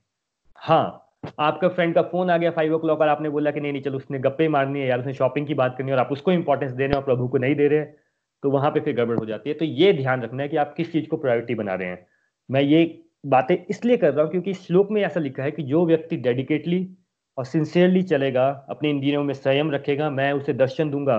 [0.56, 3.72] हाँ आपका फ्रेंड का फ़ोन आ गया फाइव ओ क्लॉक और आपने बोला कि नहीं
[3.72, 6.12] नहीं, चलो उसने गप्पे मारनी है यार, उसने शॉपिंग की बात करनी है और आप
[6.12, 8.03] उसको इंपॉर्टेंस दे रहे हैं और प्रभु को नहीं दे रहे
[8.44, 10.74] तो वहाँ पे फिर गड़बड़ हो जाती है। तो ये ध्यान रखना है कि आप
[10.76, 12.06] किस चीज़ को प्रायोरिटी बना रहे हैं।
[12.50, 15.86] मैं ये बातें इसलिए कर रहा हूँ क्योंकि श्लोक में ऐसा लिखा है कि जो
[15.86, 16.96] व्यक्ति डेडिकेटली
[17.38, 21.18] और सिंसियरली चलेगा, अपने इंद्रियों में संयम रखेगा, मैं उसे दर्शन दूँगा।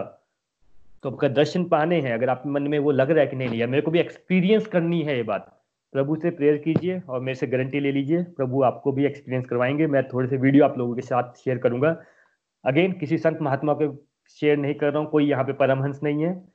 [1.03, 3.49] तो आपका दर्शन पाने हैं। अगर आपके मन में वो लग रहा है कि नहीं
[3.49, 5.61] नहीं मेरे को भी एक्सपीरियंस करनी है ये बात।
[5.93, 9.87] प्रभु से प्रेयर कीजिए और मेरे से गारंटी ले लीजिए। प्रभु आपको भी एक्सपीरियंस करवाएँगे।
[9.87, 12.01] मैं थोड़े से वीडियो आप लोगों के साथ शेयर करूँगा।
[12.65, 13.89] अगेन किसी संत महात्मा पे
[14.29, 16.54] शेयर नहीं कर रहा हूँ। कोई यहाँ पे परमहंस नहीं है।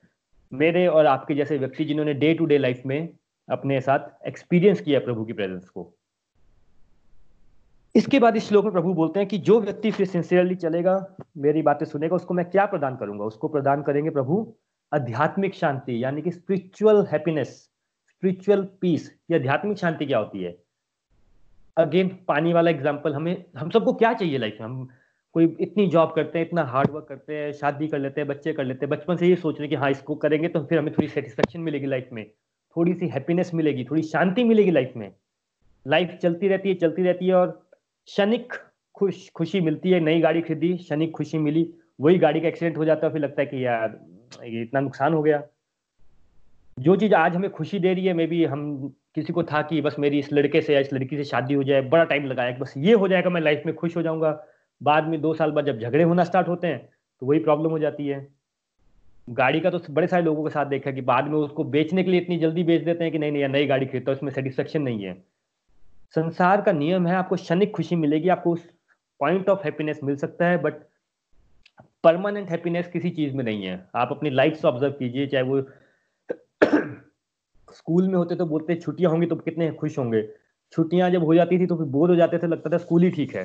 [0.53, 3.09] मेरे और आपके जैसे व्यक्ति जिन्होंने डे टू डे लाइफ में
[3.49, 5.95] अपने साथ एक्सपीरियंस किया प्रभु की प्रेजेंस को।
[7.95, 11.63] इसके बाद इस श्लोक में प्रभु बोलते हैं कि जो व्यक्ति फिर सिंसियरली चलेगा, मेरी
[11.63, 13.25] बातें सुनेगा, उसको मैं क्या प्रदान करूँगा?
[13.25, 14.55] उसको प्रदान करेंगे प्रभु
[14.95, 17.49] आध्यात्मिक शांति, यानी कि स्पिरिचुअल हैप्पीनेस
[18.09, 20.57] स्पिरिचुअल पीस या आध्यात्मिक शांति क्या होती है?
[21.77, 24.67] अगेन पानी वाला एग्ज़ाम्पल हमें, हम सबको क्या चाहिए लाइफ में?
[24.67, 24.89] हम
[25.35, 28.53] कोई इतनी जॉब करते हैं, इतना हार्ड वर्क करते हैं, शादी कर लेते हैं, बच्चे
[28.53, 30.79] कर लेते हैं, बचपन से ये सोच रहे हैं कि हाँ इसको करेंगे तो फिर
[30.79, 32.25] हमें थोड़ी सेटिस्फेक्शन मिलेगी लाइफ में
[32.77, 35.11] थोड़ी सी हैप्पीनेस मिलेगी, थोड़ी शांति मिलेगी लाइफ में।
[35.87, 37.51] लाइफ चलती रहती है, चलती रहती है और
[38.09, 38.53] क्षणिक
[38.95, 41.69] खुश, खुशी मिलती है, नई गाड़ी खरीदी, क्षणिक खुशी मिली,
[42.01, 43.99] वही गाड़ी का एक्सीडेंट हो जाता है फिर लगता है कि यार,
[44.45, 45.43] ये इतना नुकसान हो गया।
[46.79, 49.81] जो चीज़ आज हमें खुशी दे रही है मे बी हम किसी को था कि
[49.81, 52.51] बस मेरी इस लड़के से या इस लड़की से शादी हो जाए, बड़ा टाइम लगाया
[52.51, 54.31] कि बस ये हो जाएगा, मैं लाइफ में खुश हो जाऊँगा।
[54.81, 56.79] बाद में दो साल बाद जब झगड़े होना स्टार्ट होते हैं
[57.23, 58.27] तो वही प्रॉब्लम हो जाती है।
[59.29, 62.11] गाड़ी का तो बड़े सारे लोगों के साथ देखा कि बाद में उसको बेचने के
[62.11, 65.05] लिए इतनी जल्दी बेच देते हैं कि नहीं नहीं नई गाड़ी खरीदता उसमें सेटिस्फेक्शन नहीं
[65.05, 65.15] है।
[66.15, 68.65] संसार का नियम है, आपको क्षणिक खुशी मिलेगी, आपको उस
[69.21, 70.75] पॉइंट ऑफ़ हैप्पीनेस मिल सकता है बट
[72.05, 75.61] परमानेंट हैप्पीनेस किसी चीज़ में नहीं है। आप अपनी लाइफ से ऑब्ज़र्व कीजिए, चाहे वो
[77.75, 80.23] स्कूल में होते तो बोलते, छुट्टियाँ होंगी तो कितने खुश होंगे।
[80.73, 83.11] छुट्टियाँ जब हो जाती थी तो फिर बोर हो जाते थे, लगता था स्कूल ही
[83.11, 83.45] ठीक है।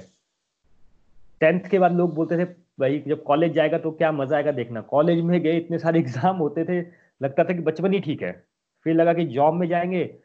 [1.40, 2.46] टेंथ के बाद लोग बोलते थे,
[2.80, 4.82] भाई, जब कॉलेज जाएगा तो क्या मज़ा आएगा देखना?
[4.82, 6.82] कॉलेज में गए, इतने सारे एग्ज़ाम होते थे,
[7.24, 8.46] लगता था कि बचपन ही ठीक है।
[8.84, 10.16] फिर लगा कि जॉब में जाएँगे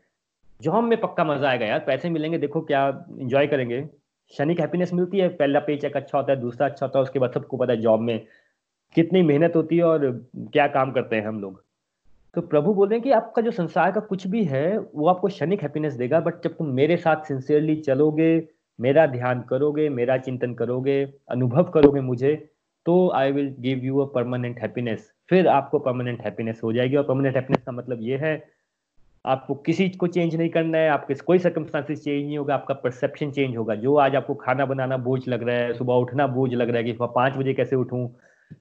[0.61, 5.18] जॉब में पक्का मज़ा आएगा यार, पैसे मिलेंगे, देखो क्या इंजॉय करेंगे। क्षणिक हैप्पीनेस मिलती
[5.18, 7.73] है, पहला पे चेक अच्छा होता है, दूसरा अच्छा होता है, उसके बाद सबको पता
[7.73, 8.27] है जॉब में
[8.94, 11.64] कितनी मेहनत होती है और क्या काम करते हैं हम लोग।
[12.35, 15.29] तो प्रभु बोल रहे हैं कि आपका जो संसार का कुछ भी है, वो आपको
[15.29, 18.49] क्षणिक हैप्पीनेस देगा बट जब तुम मेरे साथ सिंसियरली चलोगे
[18.81, 22.35] मेरा ध्यान करोगे, मेरा चिंतन करोगे, अनुभव करोगे मुझे
[22.87, 27.05] तो I will give you a permanent happiness फिर आपको परमानेंट हैप्पीनेस हो जाएगी और
[27.05, 28.33] परमानेंट हैप्पीनेस का मतलब ये है,
[29.25, 33.31] आपको किसी को चेंज नहीं करना है, आपके कोई सर्कमस्टांसिस चेंज नहीं होगा, आपका परसेप्शन
[33.31, 36.69] चेंज होगा। जो आज आपको खाना बनाना बोझ लग रहा है, सुबह उठना बोझ लग
[36.69, 38.09] रहा है कि सुबह पाँच बजे कैसे उठूं,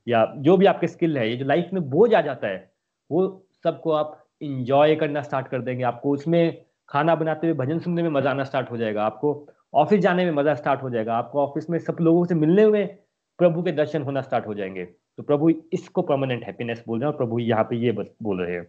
[0.08, 2.70] या जो भी आपके स्किल है, ये जो लाइफ में बोझ आ जाता है,
[3.10, 8.04] वो सबको आप इंजॉय करना स्टार्ट कर देंगे। आपको उसमें खाना बनाते हुए, भजन सुनने
[8.04, 9.34] में मज़ा आना स्टार्ट हो जाएगा। आपको
[9.74, 12.98] ऑफ़िस जाने में मज़ा स्टार्ट हो जाएगा। आपको ऑफ़िस में सब लोगों से मिलने में
[13.40, 17.14] प्रभु के दर्शन होना स्टार्ट हो जाएँगे। तो प्रभु इसको परमानेंट हैप्पीनेस बोल रहे हैं
[17.14, 18.68] और प्रभु यहाँ पे ये बोल रहे हैं।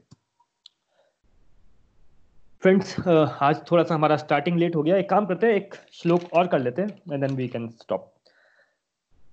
[2.63, 6.33] फ्रेंड्स आज थोड़ा सा हमारा स्टार्टिंग लेट हो गया। एक काम करते हैं, एक श्लोक
[6.35, 8.13] और कर लेते हैं and then we can stop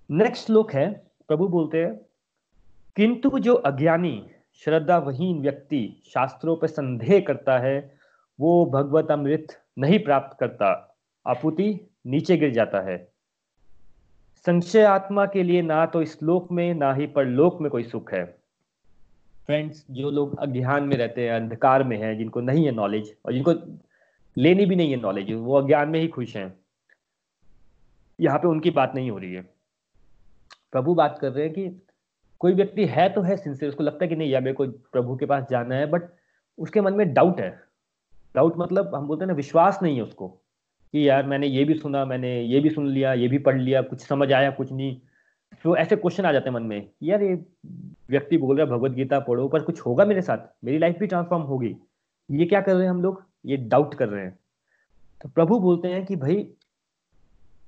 [0.09, 0.89] next श्लोक है,
[1.27, 1.93] प्रभु बोलते हैं,
[2.95, 4.29] किंतु जो अज्ञानी,
[4.63, 7.97] श्रद्धावहीन व्यक्ति शास्त्रों पर संदेह करता है,
[8.39, 9.47] वो भगवत अमृत
[9.79, 10.86] नहीं प्राप्त करता।
[11.27, 12.97] आपूति नीचे गिर जाता है।
[14.45, 18.13] संशय आत्मा के लिए ना तो इस लोक में, ना ही परलोक में कोई सुख
[18.13, 18.25] है।
[19.45, 23.33] फ्रेंड्स जो लोग अज्ञान में रहते हैं, अंधकार में हैं, जिनको नहीं है नॉलेज और
[23.33, 23.53] जिनको
[24.37, 26.53] लेनी भी नहीं है नॉलेज वो अज्ञान में ही खुश हैं।
[28.19, 29.41] यहाँ पे उनकी बात नहीं हो रही है।
[30.71, 31.81] प्रभु बात कर रहे हैं कि
[32.39, 35.15] कोई व्यक्ति है तो है सिंसियर उसको लगता है कि नहीं यार मेरे को प्रभु
[35.15, 36.09] के पास जाना है बट
[36.57, 37.49] उसके मन में डाउट है।
[38.35, 40.41] डाउट मतलब हम बोलते हैं ना, विश्वास नहीं है उसको।
[40.97, 43.81] कि यार मैंने ये भी सुना, मैंने ये भी सुन लिया, ये भी पढ़ लिया,
[43.81, 44.97] कुछ समझ आया, कुछ नहीं।
[45.63, 47.45] तो ऐसे क्वेश्चन आ जाते हैं मन में यार ये
[48.09, 50.65] व्यक्ति बोल रहा है, भगवत गीता पढ़ो। पर कुछ होगा मेरे साथ?
[50.65, 51.75] मेरी लाइफ भी ट्रांसफॉर्म होगी।
[52.31, 53.23] ये क्या कर रहे हैं हम लोग?
[53.45, 54.39] ये डाउट कर रहे हैं।
[55.21, 56.53] तो प्रभु बोलते हैं कि भाई,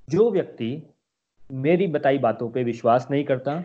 [0.09, 0.93] जो व्यक्ति
[1.51, 3.63] मेरी बताई बातों पे विश्वास नहीं करता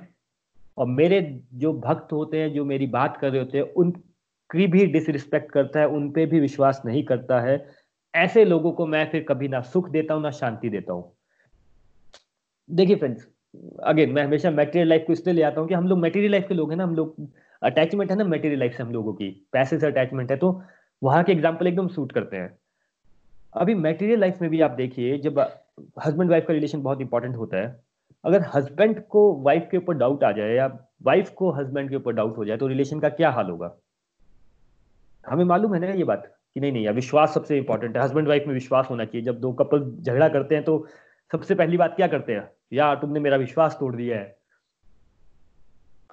[0.79, 4.87] और मेरे जो भक्त होते हैं, जो मेरी बात कर रहे होते हैं, उनकी भी
[4.87, 7.84] डिसरिस्पेक्ट करता है, उन पे भी विश्वास नहीं करता है
[8.15, 11.13] ऐसे लोगों को मैं फिर कभी ना सुख देता हूँ, ना शांति देता हूँ।
[12.69, 13.27] देखिए फ्रेंड्स
[13.85, 16.45] अगेन मैं हमेशा मेटेरियल लाइफ को इसलिए ले आता हूँ कि हम लोग मेटेरियल लाइफ
[16.49, 17.17] के लोग हैं ना, हम लोग
[17.63, 20.61] अटैचमेंट है ना मेटेरियल लाइफ से हम लोगों की। पैसे से अटैचमेंट है तो
[21.03, 22.59] वहाँ के एग्ज़ाम्पल एकदम सूट करते हैं।
[23.53, 25.39] अभी मेटेरियल लाइफ में भी आप देखिए, जब
[26.05, 27.81] हस्बैंड वाइफ का रिलेशन बहुत इंपॉर्टेंट होता है,
[28.25, 30.67] अगर हस्बैंड को वाइफ के ऊपर डाउट आ जाए या
[31.03, 33.75] वाइफ को हस्बैंड के ऊपर डाउट हो जाए तो रिलेशन का क्या हाल होगा?
[35.25, 38.45] हमें मालूम है ना ये बात। कि नहीं नहीं विश्वास सबसे इंपॉर्टेंट है। हस्बैंड वाइफ
[38.47, 40.87] में विश्वास होना चाहिए। जब दो कपल झगड़ा करते हैं तो
[41.33, 42.51] सबसे पहली बात क्या करते हैं?
[42.73, 44.37] यार तुमने मेरा विश्वास तोड़ दिया है?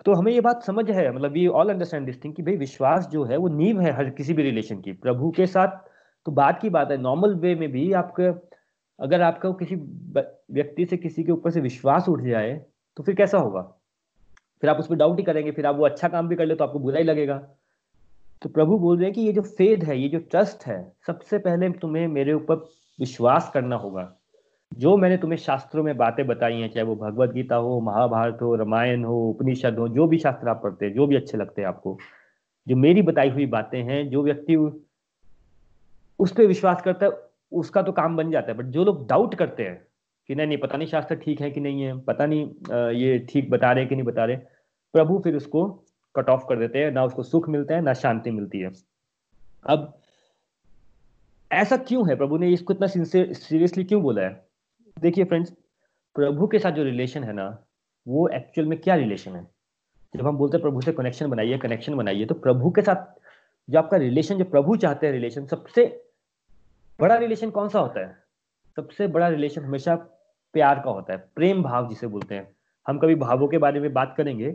[0.05, 3.07] तो हमें ये बात समझ है। मतलब we all understand this thing कि भाई विश्वास
[3.07, 5.77] जो है, वो नींव है हर किसी भी रिलेशन की। प्रभु के साथ
[6.25, 8.27] तो बात की बात है। नॉर्मल वे में भी आपके
[8.99, 12.53] अगर आपका किसी व्यक्ति से किसी के ऊपर से विश्वास उठ जाए
[12.97, 13.61] तो फिर कैसा होगा?
[14.61, 16.55] फिर आप उस पर डाउट ही करेंगे। फिर आप वो अच्छा काम भी कर ले
[16.55, 17.41] तो आपको बुरा ही लगेगा।
[18.41, 21.37] तो प्रभु बोल रहे हैं कि ये जो फेद है, ये जो ट्रस्ट है, सबसे
[21.37, 22.55] पहले तुम्हें मेरे ऊपर
[22.99, 24.17] विश्वास करना होगा।
[24.71, 28.55] जो मैंने तुम्हें शास्त्रों में बातें बताई हैं, चाहे वो भगवत गीता हो, महाभारत हो,
[28.55, 31.67] रामायण हो, उपनिषद हो, जो भी शास्त्र आप पढ़ते हैं, जो भी अच्छे लगते हैं
[31.67, 31.97] आपको,
[32.67, 34.55] जो मेरी बताई हुई बातें हैं, जो व्यक्ति
[36.19, 37.11] उस पर विश्वास करता है,
[37.51, 39.87] उसका तो काम बन जाता है। बट जो लोग डाउट करते हैं
[40.29, 43.49] कि नहीं नहीं, पता नहीं शास्त्र ठीक है कि नहीं है, पता नहीं ये ठीक
[43.49, 44.35] बता रहे कि नहीं बता रहे
[44.93, 45.63] प्रभु फिर उसको
[46.15, 48.71] कट ऑफ़ कर देते हैं, ना उसको सुख मिलता है, ना शांति मिलती है।
[49.65, 49.97] अब
[51.51, 52.15] ऐसा क्यों है?
[52.15, 54.47] प्रभु ने इसको इतना सीरियसली क्यों बोला है?
[54.99, 55.51] देखिए फ्रेंड्स
[56.15, 57.63] प्रभु के साथ जो रिलेशन है ना,
[58.07, 59.47] वो एक्चुअल में क्या रिलेशन है?
[60.15, 63.21] जब हम बोलते हैं प्रभु से कनेक्शन बनाइए कनेक्शन बनाइए तो प्रभु के साथ
[63.69, 66.05] जो आपका रिलेशन जो प्रभु चाहते हैं रिलेशन सबसे
[66.99, 68.23] बड़ा रिलेशन कौन सा होता है?
[68.75, 69.95] सबसे बड़ा रिलेशन हमेशा
[70.53, 72.55] प्यार का होता है। प्रेम भाव जिसे बोलते हैं।
[72.87, 74.51] हम कभी भावों के बारे में बात करेंगे।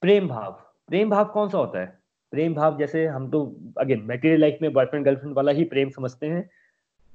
[0.00, 1.86] प्रेम भाव। प्रेम भाव कौन सा होता है?
[2.32, 3.40] प्रेम भाव जैसे हम तो
[3.78, 6.48] अगेन मेटेरियल लाइफ में बॉयफ्रेंड गर्लफ्रेंड वाला ही प्रेम समझते हैं।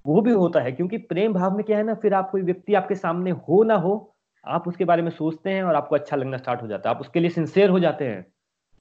[0.06, 2.74] वो भी होता है, क्योंकि प्रेम भाव में क्या है ना, फिर आप कोई व्यक्ति
[2.74, 6.38] आपके सामने हो ना हो, आप उसके बारे में सोचते हैं और आपको अच्छा लगना
[6.38, 8.26] स्टार्ट हो जाता है। आप उसके लिए सिंसेयर हो जाते हैं।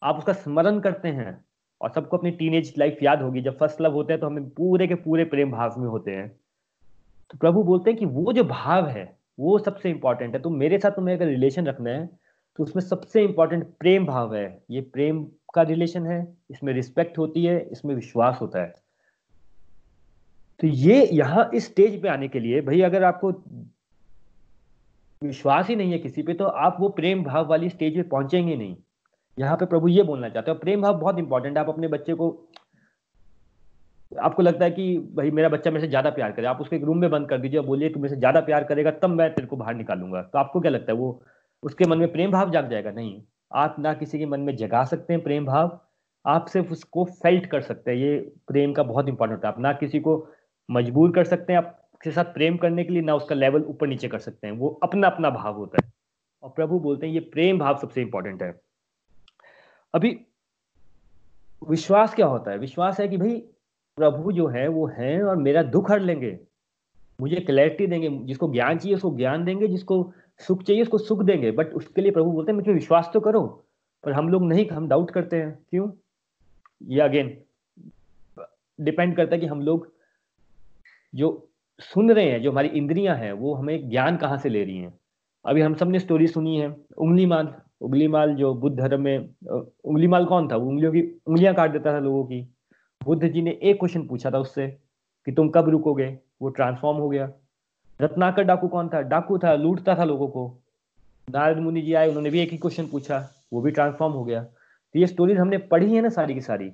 [0.02, 1.44] आप उसका स्मरण करते हैं
[1.80, 4.86] और सबको अपनी टीनेज लाइफ याद होगी। जब फ़र्स्ट लव होते हैं तो हमें पूरे
[4.86, 6.28] के पूरे प्रेम भाव में होते हैं।
[7.30, 9.04] तो प्रभु बोलते हैं कि वो जो भाव है,
[9.40, 12.08] वो सबसे इंपॉर्टेंट है। तो मेरे साथ तुम्हें अगर रिलेशन रखना है
[12.58, 17.44] तो उसमें सबसे इंपॉर्टेंट प्रेम भाव है। ये प्रेम का रिलेशन है, इसमें रिस्पेक्ट होती
[17.44, 18.74] है, इसमें विश्वास होता है।
[20.60, 23.30] तो ये यहाँ इस स्टेज पे आने के लिए, भाई अगर आपको
[25.22, 28.56] विश्वास ही नहीं है किसी पे तो आप वो प्रेम भाव वाली स्टेज पे पहुँचेंगे
[28.56, 28.76] नहीं।
[29.38, 32.14] यहाँ पे प्रभु ये बोलना चाहते हो, प्रेम भाव बहुत इंपॉर्टेंट है, आप अपने बच्चे
[32.14, 32.30] को,
[34.12, 36.84] आपको लगता है कि भाई मेरा बच्चा मेरे से ज़्यादा प्यार करे, आप उसके एक
[36.84, 39.46] रूम में बंद कर दीजिए बोलिए तू मेरे से ज़्यादा प्यार करेगा, तब मैं तेरे
[39.46, 41.22] को बाहर निकालूँगा। तो आपको क्या लगता है वो
[41.62, 43.22] उसके मन में प्रेम भाव जाग जाएगा। नहीं,
[43.54, 45.80] आप ना किसी के मन में जगा सकते हैं प्रेम भाव,
[46.26, 49.60] आप सिर्फ़ उसको फेल्ट कर सकते हैं। ये प्रेम का बहुत इंपॉर्टेंट होता है। आप
[49.60, 50.28] ना किसी को
[50.70, 54.08] मजबूर कर सकते हैं, आपके साथ प्रेम करने के लिए ना उसका लेवल ऊपर नीचे
[54.08, 55.92] कर सकते हैं। वो अपना अपना भाव होता है।
[56.42, 58.60] और प्रभु बोलते हैं, ये प्रेम भाव सबसे इंपॉर्टेंट है।
[59.94, 60.26] अभी
[61.68, 62.58] विश्वास क्या होता है?
[62.58, 63.40] विश्वास है कि भाई,
[63.96, 66.40] प्रभु जो है, वो है और मेरा दुख हर लेंगे।
[67.20, 71.50] मुझे क्लैरिटी देंगे, जिसको ज्ञान चाहिए, उसको ज्ञान देंगे, जिसको सुख चाहिए, उसको सुख देंगे।
[71.50, 73.42] बट उसके लिए प्रभु बोलते हैं, मुझे विश्वास तो करो,
[74.04, 75.90] पर हम लोग नहीं, हम डाउट करते हैं। क्यों?
[76.82, 77.36] ये अगेन
[78.78, 79.92] डिपेंड करता है कि हम लोग
[81.14, 81.48] जो
[81.80, 84.92] सुन रहे हैं, जो हमारी इंद्रियाँ हैं, वो हमें ज्ञान कहाँ से ले रही हैं?
[85.44, 89.28] अभी हम सबने स्टोरी सुनी है, उंगली माल उंगली माल जो बुद्ध धर्म में
[89.84, 90.56] उंगली माल कौन था?
[90.56, 92.40] वो उंगलियों की, उंगलियाँ काट देता था लोगों की।
[93.00, 94.66] बुद्ध जी ने एक क्वेश्चन पूछा था उससे
[95.26, 96.06] कि तुम कब रुकोगे?
[96.42, 97.30] वो ट्रांसफॉर्म हो गया।
[98.02, 99.00] रत्नाकर डाकू कौन था?
[99.00, 100.58] डाकू था, लूटता था लोगों को।
[101.28, 104.42] नारद मुनि जी आए, उन्होंने भी एक ही क्वेश्चन पूछा, वो भी ट्रांसफॉर्म हो गया।
[104.42, 106.72] तो ये स्टोरीज हमने पढ़ी है ना सारी की सारी।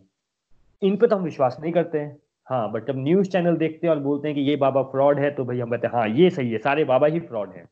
[0.82, 3.94] इन पे तो हम विश्वास नहीं करते हैं। हाँ बट जब न्यूज़ चैनल देखते हैं
[3.94, 6.30] और बोलते हैं कि ये बाबा फ्रॉड है तो भाई हम कहते हैं हाँ ये
[6.30, 7.64] सही है, सारे बाबा ही फ्रॉड है।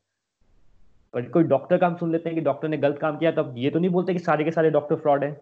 [1.15, 3.55] पर कोई डॉक्टर का हम सुन लेते हैं कि डॉक्टर ने गलत काम किया, तब
[3.57, 5.33] ये तो नहीं बोलते कि सारे के सारे डॉक्टर फ्रॉड है।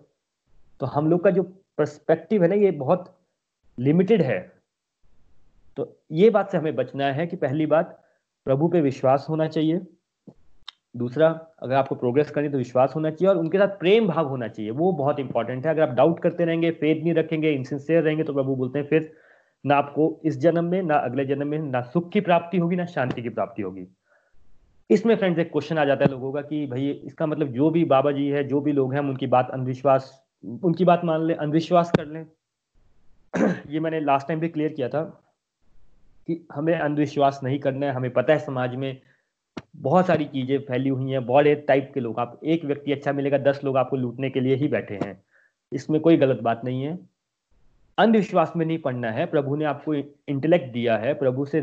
[0.81, 1.43] तो हम लोग का जो
[1.79, 3.17] परस्पेक्टिव है ना, ये बहुत
[3.79, 4.53] लिमिटेड है।
[5.77, 8.04] तो ये बात से हमें बचना है कि पहली बात
[8.45, 9.81] प्रभु पे विश्वास होना चाहिए।
[10.97, 14.49] दूसरा, अगर आपको प्रोग्रेस करनी तो विश्वास होना चाहिए और उनके साथ प्रेम भाव होना
[14.49, 18.25] चाहिए। वो बहुत इंपॉर्टेंट है। अगर आप डाउट करते रहेंगे फेद नहीं रखेंगे इनसिंसियर रहेंगे
[18.25, 19.13] तो प्रभु बोलते हैं, फिर
[19.67, 22.87] ना आपको इस जन्म में, ना अगले जन्म में, ना सुख की प्राप्ति होगी, ना
[22.87, 23.87] शांति की प्राप्ति होगी।
[24.91, 27.85] इसमें फ्रेंड्स एक क्वेश्चन आ जाता है लोगों का कि भाई, इसका मतलब जो भी
[27.85, 30.25] बाबा जी है, जो भी लोग हैं उनकी बात अंधविश्वास,
[30.65, 32.27] उनकी बात मान लें, अंधविश्वास कर लें।
[33.71, 35.24] ये मैंने लास्ट टाइम भी क्लियर किया था।
[36.27, 39.01] कि हमें अंधविश्वास नहीं करना है, हमें पता है समाज में
[39.77, 43.39] बहुत सारी चीज़ें फैली हुई हैं बहुत टाइप के लोग, आप एक व्यक्ति अच्छा मिलेगा,
[43.39, 45.23] दस लोग आपको लूटने के लिए ही बैठे हैं।
[45.73, 46.99] इसमें कोई गलत बात नहीं है।
[47.99, 51.61] अंधविश्वास में नहीं पढ़ना है, प्रभु ने आपको इंटेलेक्ट दिया है, प्रभु से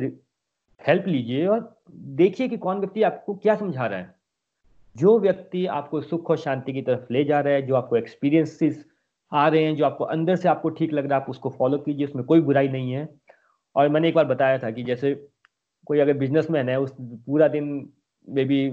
[0.88, 4.16] हेल्प लीजिए और देखिए कि कौन व्यक्ति आपको क्या समझा रहा है।
[4.98, 8.86] जो व्यक्ति आपको सुख और शांति की तरफ़ ले जा रहा है, जो आपको एक्सपीरियंसेस
[9.32, 11.78] आ रहे हैं, जो आपको अंदर से आपको ठीक लग रहा है, आप उसको फॉलो
[11.78, 13.10] कीजिए, उसमें कोई बुराई नहीं है।
[13.76, 15.14] और मैंने एक बार बताया था कि जैसे
[15.88, 17.66] कोई अगर बिजनेसमैन है, उस पूरा दिन
[18.28, 18.70] में भी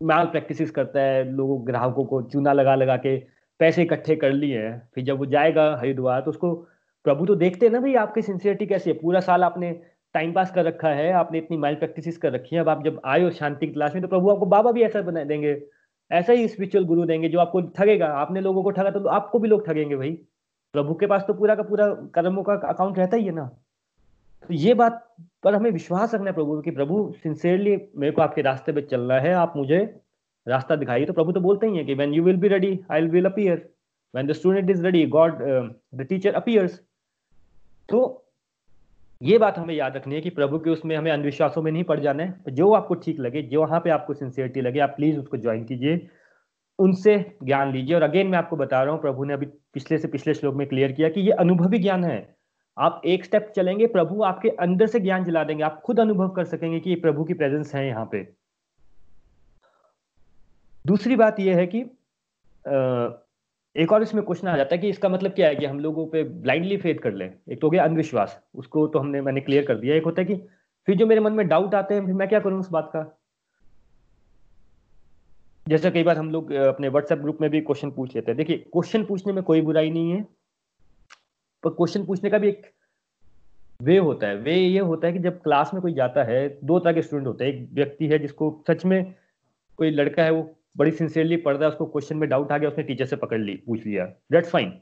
[0.00, 3.16] माल प्रैक्टिस करता है, लोगों, ग्राहकों को चूना लगा लगा के
[3.60, 6.54] पैसे इकट्ठे कर लिए हैं। फिर जब वो जाएगा हरिद्वार तो उसको
[7.04, 9.72] प्रभु तो देखते हैं ना भाई आपकी सिंसियरिटी कैसी है। पूरा साल आपने
[10.14, 13.00] टाइम पास कर रखा है, आपने इतनी माइल प्रैक्टिस कर रखी है। अब आप जब
[13.04, 15.60] आए हो शांति की क्लास में तो प्रभु आपको बाबा भी ऐसा बना देंगे।
[16.10, 19.48] ऐसा ही स्पिरिचुअल गुरु देंगे जो आपको ठगेगा। आपने लोगों को ठगा तो आपको भी
[19.48, 20.10] लोग ठगेंगे भाई।
[20.74, 23.50] प्रभु के पास तो पूरा का पूरा कर्मों का अकाउंट रहता ही है ना।
[24.42, 28.42] तो ये बात पर हमें विश्वास रखना है प्रभु कि, प्रभु सिंसियरली मेरे को आपके
[28.42, 30.00] रास्ते पे चलना है, आप मुझे
[30.48, 33.02] रास्ता दिखाइए। तो प्रभु तो बोलते ही है कि when you will be ready I
[33.02, 33.68] will appear
[34.14, 35.38] when the student is ready god
[35.94, 36.82] the teacher appears
[37.88, 38.22] तो
[39.22, 42.00] ये बात हमें याद रखनी है कि प्रभु के उसमें हमें अंधविश्वासों में नहीं पड़
[42.00, 45.36] जाना है। जो आपको ठीक लगे, जो वहाँ पे आपको सिंसियरिटी लगे, आप प्लीज़ उसको
[45.36, 46.08] ज्वाइन कीजिए।
[46.78, 50.08] उनसे ज्ञान लीजिए। और अगेन मैं आपको बता रहा हूँ, प्रभु ने अभी पिछले से
[50.08, 52.35] पिछले श्लोक में क्लियर किया कि ये अनुभवी ज्ञान है।
[52.76, 56.44] आप एक स्टेप चलेंगे, प्रभु आपके अंदर से ज्ञान जला देंगे। आप खुद अनुभव कर
[56.44, 58.22] सकेंगे कि ये प्रभु की प्रेजेंस है यहाँ पे।
[60.84, 61.78] दूसरी बात यह है कि
[63.76, 66.06] एक और इसमें क्वेश्चन आ जाता है कि इसका मतलब क्या है कि हम लोगों
[66.06, 69.64] पे ब्लाइंडली फेथ कर लें। एक तो हो गया अंधविश्वास। उसको तो हमने, मैंने क्लियर
[69.64, 70.34] कर दिया। एक होता है कि
[70.88, 73.04] फिर जो मेरे मन में डाउट आते हैं, फिर मैं क्या करूँ उस बात का?
[75.66, 78.56] जैसे कई बार हम लोग अपने व्हाट्सएप ग्रुप में भी क्वेश्चन पूछ लेते हैं। देखिए
[78.56, 80.24] क्वेश्चन पूछने में कोई बुराई नहीं है।
[81.66, 82.66] पर क्वेश्चन पूछने का भी एक
[83.80, 86.78] वे होता है। वे ये होता है कि जब क्लास में कोई जाता है, दो
[86.78, 89.14] तरह के स्टूडेंट होते हैं। एक व्यक्ति है जिसको सच में
[89.78, 92.68] कोई लड़का है, वो बड़ी सिंसियरली पढ़ रहा है, उसको क्वेश्चन में डाउट आ गया,
[92.70, 94.72] उसने टीचर से पकड़ ली, पूछ लिया। दैट्स फाइन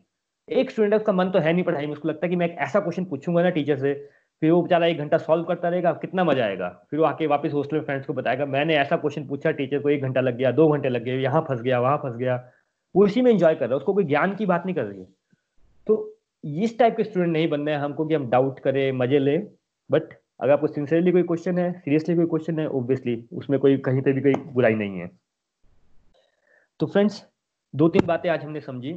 [0.49, 2.57] एक स्टूडेंट उसका मन तो है नहीं पढ़ाई में। उसको लगता है कि मैं एक
[2.59, 3.95] ऐसा क्वेश्चन पूछूँगा ना टीचर से,
[4.43, 7.53] फिर वो बेचारा एक घंटा सॉल्व करता रहेगा, कितना मज़ा आएगा। फिर वो आके वापस
[7.53, 10.51] हॉस्टल में फ्रेंड्स को बताएगा, मैंने ऐसा क्वेश्चन पूछा टीचर को एक घंटा लग गया,
[10.51, 12.37] दो घंटे लग गए, यहाँ फंस गया, वहाँ फंस गया।
[12.95, 15.01] वो इसी में इंजॉय कर रहा है, उसको कोई ज्ञान की बात नहीं कर रही
[15.01, 15.07] है।
[15.87, 16.14] तो
[16.45, 19.37] इस टाइप के स्टूडेंट नहीं बनना है हमको कि हम डाउट करें, मज़े ले।
[19.91, 24.03] बट अगर आपको सिंसियरली कोई क्वेश्चन है सीरियसली कोई क्वेश्चन है ऑब्वियसली उसमें कोई कहीं
[24.03, 25.11] पे भी कोई बुराई नहीं है।
[26.81, 27.25] तो फ्रेंड्स
[27.75, 28.95] दो तीन बातें आज हमने समझी।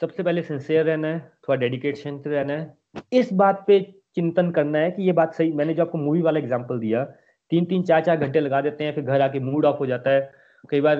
[0.00, 3.80] सबसे पहले सिंसियर रहना है, थोड़ा डेडिकेशन से रहना है। इस बात पे
[4.14, 7.04] चिंतन करना है कि ये बात सही, मैंने जो आपको मूवी वाला एग्ज़ाम्पल दिया,
[7.50, 10.10] तीन तीन चार चार घंटे लगा देते हैं, फिर घर आके मूड ऑफ़ हो जाता
[10.10, 10.30] है।
[10.70, 10.96] कई बार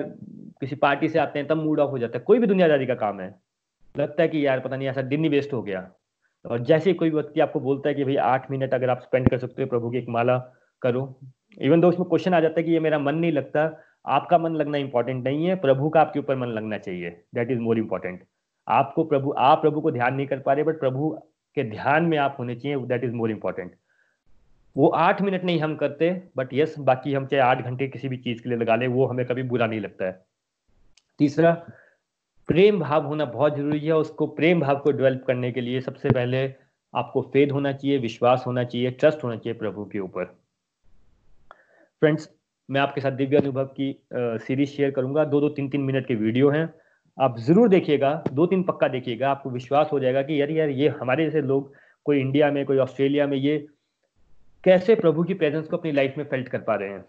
[0.61, 2.95] किसी पार्टी से आते हैं, तब मूड ऑफ़ हो जाता है। कोई भी दुनियादारी का
[2.95, 3.35] काम है।
[3.97, 5.89] लगता है कि यार पता नहीं, ऐसा दिन ही वेस्ट हो गया।
[6.45, 9.37] और जैसे कोई व्यक्ति आपको बोलता है कि भाई आठ मिनट अगर आप स्पेंड कर
[9.37, 10.37] सकते हो प्रभु की एक माला
[10.81, 11.03] करो
[11.57, 13.69] इवन दो उसमें क्वेश्चन आ जाता है कि ये मेरा मन नहीं लगता,
[14.05, 17.59] आपका मन लगना इंपॉर्टेंट नहीं है, प्रभु का आपके ऊपर मन लगना चाहिए। दैट इज़
[17.59, 18.23] मोर इंपॉर्टेंट
[18.67, 21.09] आपको प्रभु, आप प्रभु को ध्यान नहीं कर पा रहे बट प्रभु
[21.57, 23.75] के ध्यान में आप होने चाहिए दैट इज़ मोर इंपॉर्टेंट
[24.75, 28.17] वो आठ मिनट नहीं हम करते बट यस बाकी हम चाहे आठ घंटे किसी भी
[28.17, 30.19] चीज़ के लिए लगा ले, वो हमें कभी बुरा नहीं लगता है।
[31.19, 31.51] तीसरा
[32.49, 36.09] प्रेम भाव होना बहुत ज़रूरी है, उसको प्रेम भाव को डेवलप करने के लिए सबसे
[36.09, 36.43] पहले
[36.93, 40.25] आपको फेद होना चाहिए, विश्वास होना चाहिए ट्रस्ट होना चाहिए प्रभु के ऊपर।
[42.01, 42.29] फ्रेंड्स
[42.69, 46.15] मैं आपके साथ दिव्य अनुभव की सीरीज़ शेयर करूँगा। दो दो तीन तीन मिनट के
[46.15, 46.73] वीडियो हैं।
[47.17, 50.87] आप ज़रूर देखिएगा दो तीन पक्का देखिएगा, आपको विश्वास हो जाएगा कि यार यार, ये
[50.91, 51.73] हमारे जैसे लोग,
[52.05, 53.57] कोई इंडिया में, कोई ऑस्ट्रेलिया में, ये
[54.63, 57.03] कैसे प्रभु की प्रेजेंस को अपनी लाइफ में फेल्ट कर पा रहे हैं।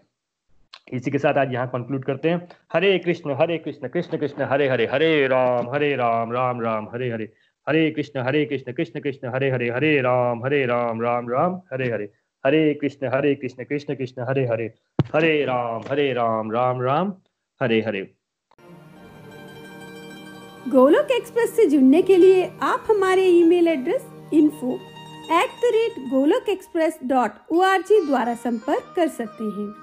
[0.93, 4.67] इसी के साथ आज यहाँ कंक्लूड करते हैं। हरे कृष्ण हरे कृष्ण कृष्ण कृष्ण, हरे
[4.69, 7.31] हरे हरे राम हरे राम राम राम, हरे हरे।
[7.67, 11.91] हरे कृष्ण हरे कृष्ण कृष्ण कृष्ण, हरे हरे हरे राम हरे राम राम राम, हरे
[11.91, 12.09] हरे।
[12.45, 14.73] हरे कृष्ण हरे कृष्ण कृष्ण कृष्ण, हरे हरे।
[15.15, 17.13] हरे राम हरे राम राम राम,
[17.61, 18.01] हरे हरे।
[20.69, 24.73] गोलोक एक्सप्रेस से जुड़ने के लिए आप हमारे email address info
[25.33, 27.63] at the rate Golok Express dot O
[28.07, 29.82] द्वारा संपर्क कर सकते हैं।